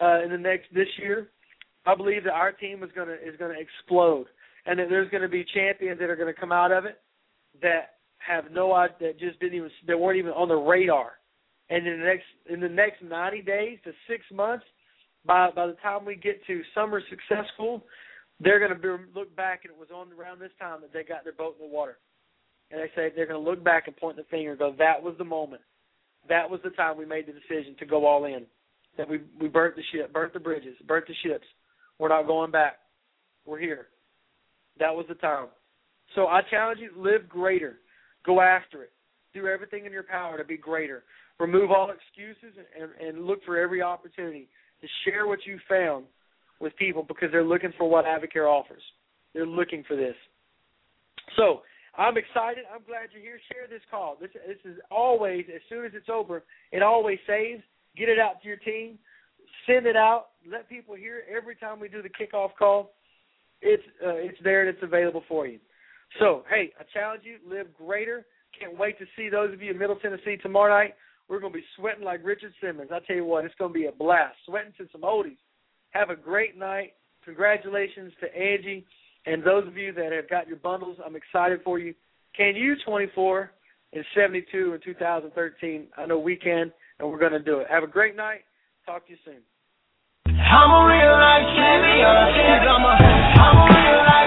uh, 0.00 0.22
in 0.22 0.30
the 0.30 0.38
next 0.38 0.66
this 0.74 0.88
year. 0.98 1.28
I 1.86 1.94
believe 1.94 2.24
that 2.24 2.32
our 2.32 2.52
team 2.52 2.82
is 2.82 2.90
to 3.08 3.14
is 3.14 3.38
to 3.38 3.50
explode, 3.50 4.26
and 4.66 4.78
that 4.78 4.88
there's 4.88 5.10
to 5.22 5.28
be 5.28 5.44
champions 5.54 5.98
that 6.00 6.08
are 6.08 6.16
to 6.32 6.40
come 6.40 6.52
out 6.52 6.72
of 6.72 6.84
it 6.84 7.00
that 7.62 7.96
have 8.18 8.50
no 8.50 8.72
idea 8.72 8.96
that 9.00 9.18
just 9.18 9.38
didn't 9.40 9.56
even 9.56 9.70
that 9.86 9.98
weren't 9.98 10.18
even 10.18 10.32
on 10.32 10.48
the 10.48 10.54
radar. 10.54 11.12
And 11.70 11.86
in 11.86 11.98
the 11.98 12.04
next 12.04 12.24
in 12.50 12.60
the 12.60 12.68
next 12.68 13.02
90 13.02 13.42
days 13.42 13.78
to 13.84 13.92
six 14.08 14.24
months, 14.32 14.64
by 15.26 15.50
by 15.50 15.66
the 15.66 15.74
time 15.74 16.04
we 16.04 16.16
get 16.16 16.44
to 16.46 16.62
summer 16.74 17.00
success 17.10 17.44
school, 17.54 17.84
they're 18.40 18.58
going 18.58 18.70
to 18.70 18.76
be, 18.98 19.04
look 19.14 19.34
back 19.36 19.62
and 19.64 19.72
it 19.72 19.78
was 19.78 19.88
on 19.94 20.12
around 20.18 20.40
this 20.40 20.52
time 20.58 20.80
that 20.80 20.92
they 20.92 21.04
got 21.04 21.24
their 21.24 21.32
boat 21.32 21.56
in 21.60 21.68
the 21.68 21.72
water, 21.72 21.98
and 22.70 22.80
they 22.80 22.88
say 22.94 23.12
they're 23.14 23.26
going 23.26 23.42
to 23.42 23.50
look 23.50 23.62
back 23.62 23.86
and 23.86 23.96
point 23.96 24.16
the 24.16 24.24
finger 24.24 24.50
and 24.50 24.58
go, 24.58 24.74
that 24.78 25.02
was 25.02 25.14
the 25.18 25.24
moment, 25.24 25.62
that 26.28 26.48
was 26.48 26.60
the 26.64 26.70
time 26.70 26.96
we 26.96 27.06
made 27.06 27.26
the 27.26 27.32
decision 27.32 27.76
to 27.78 27.86
go 27.86 28.06
all 28.06 28.24
in, 28.24 28.44
that 28.96 29.08
we 29.08 29.20
we 29.40 29.48
burnt 29.48 29.76
the 29.76 29.82
ship, 29.92 30.12
burnt 30.12 30.32
the 30.32 30.40
bridges, 30.40 30.76
burnt 30.86 31.06
the 31.06 31.14
ships. 31.22 31.46
We're 31.98 32.08
not 32.08 32.26
going 32.26 32.50
back. 32.50 32.78
We're 33.46 33.58
here. 33.58 33.88
That 34.78 34.94
was 34.94 35.06
the 35.08 35.14
time. 35.14 35.48
So 36.14 36.26
I 36.26 36.42
challenge 36.50 36.80
you: 36.80 36.90
live 36.96 37.28
greater, 37.28 37.78
go 38.24 38.40
after 38.40 38.82
it, 38.82 38.92
do 39.32 39.46
everything 39.46 39.86
in 39.86 39.92
your 39.92 40.02
power 40.02 40.38
to 40.38 40.44
be 40.44 40.56
greater. 40.56 41.04
Remove 41.40 41.72
all 41.72 41.90
excuses 41.90 42.56
and, 42.80 42.90
and 43.04 43.26
look 43.26 43.44
for 43.44 43.58
every 43.58 43.82
opportunity 43.82 44.48
to 44.80 44.86
share 45.04 45.26
what 45.26 45.40
you 45.44 45.58
found 45.68 46.04
with 46.60 46.76
people 46.76 47.02
because 47.02 47.28
they're 47.32 47.44
looking 47.44 47.72
for 47.76 47.88
what 47.90 48.04
Advocare 48.04 48.48
offers. 48.48 48.82
They're 49.32 49.46
looking 49.46 49.82
for 49.88 49.96
this. 49.96 50.14
So 51.36 51.62
I'm 51.96 52.16
excited. 52.16 52.64
I'm 52.72 52.82
glad 52.86 53.10
you're 53.12 53.22
here. 53.22 53.38
Share 53.52 53.68
this 53.68 53.84
call. 53.90 54.16
This 54.20 54.30
this 54.46 54.58
is 54.64 54.78
always 54.90 55.44
as 55.54 55.60
soon 55.68 55.84
as 55.84 55.92
it's 55.94 56.08
over, 56.08 56.42
it 56.72 56.82
always 56.82 57.18
saves. 57.26 57.62
Get 57.96 58.08
it 58.08 58.18
out 58.18 58.42
to 58.42 58.48
your 58.48 58.56
team. 58.56 58.98
Send 59.66 59.86
it 59.86 59.96
out. 59.96 60.26
Let 60.50 60.68
people 60.68 60.94
hear 60.94 61.18
it 61.18 61.26
every 61.34 61.54
time 61.54 61.78
we 61.78 61.88
do 61.88 62.02
the 62.02 62.08
kickoff 62.08 62.50
call. 62.58 62.92
It's 63.62 63.82
uh, 64.04 64.14
it's 64.14 64.38
there 64.42 64.66
and 64.66 64.68
it's 64.68 64.82
available 64.82 65.22
for 65.28 65.46
you. 65.46 65.58
So 66.18 66.42
hey, 66.50 66.72
I 66.78 66.84
challenge 66.92 67.22
you, 67.24 67.38
live 67.48 67.68
greater. 67.74 68.26
Can't 68.58 68.78
wait 68.78 68.98
to 68.98 69.04
see 69.16 69.28
those 69.28 69.52
of 69.52 69.62
you 69.62 69.70
in 69.70 69.78
Middle 69.78 69.96
Tennessee 69.96 70.36
tomorrow 70.36 70.72
night. 70.72 70.94
We're 71.28 71.40
going 71.40 71.52
to 71.52 71.58
be 71.58 71.64
sweating 71.76 72.04
like 72.04 72.20
Richard 72.22 72.52
Simmons. 72.60 72.90
I 72.92 73.00
tell 73.06 73.16
you 73.16 73.24
what, 73.24 73.44
it's 73.44 73.54
going 73.58 73.72
to 73.72 73.78
be 73.78 73.86
a 73.86 73.92
blast. 73.92 74.36
Sweating 74.46 74.74
to 74.78 74.86
some 74.92 75.00
oldies. 75.02 75.38
Have 75.90 76.10
a 76.10 76.16
great 76.16 76.56
night. 76.56 76.92
Congratulations 77.24 78.12
to 78.20 78.26
Angie 78.36 78.84
and 79.26 79.42
those 79.42 79.66
of 79.66 79.76
you 79.76 79.92
that 79.92 80.12
have 80.12 80.28
got 80.28 80.46
your 80.48 80.58
bundles. 80.58 80.98
I'm 81.04 81.16
excited 81.16 81.60
for 81.64 81.78
you. 81.78 81.94
Can 82.36 82.56
you 82.56 82.74
24 82.84 83.50
and 83.92 84.04
72 84.14 84.74
in 84.74 84.80
2013? 84.80 85.86
I 85.96 86.06
know 86.06 86.18
we 86.18 86.36
can, 86.36 86.72
and 86.98 87.10
we're 87.10 87.18
going 87.18 87.32
to 87.32 87.42
do 87.42 87.58
it. 87.58 87.66
Have 87.70 87.84
a 87.84 87.88
great 87.88 88.16
night. 88.16 88.40
Talk 88.86 89.06
to 89.06 89.12
you 89.12 89.18
soon. 89.24 89.40
I'm 90.26 90.70
a 90.70 90.86
real 90.86 91.12
life 91.12 91.48
champion. 91.56 92.68
I'm 92.68 92.84
a, 92.84 92.94
I'm 93.40 93.56
a 93.58 94.23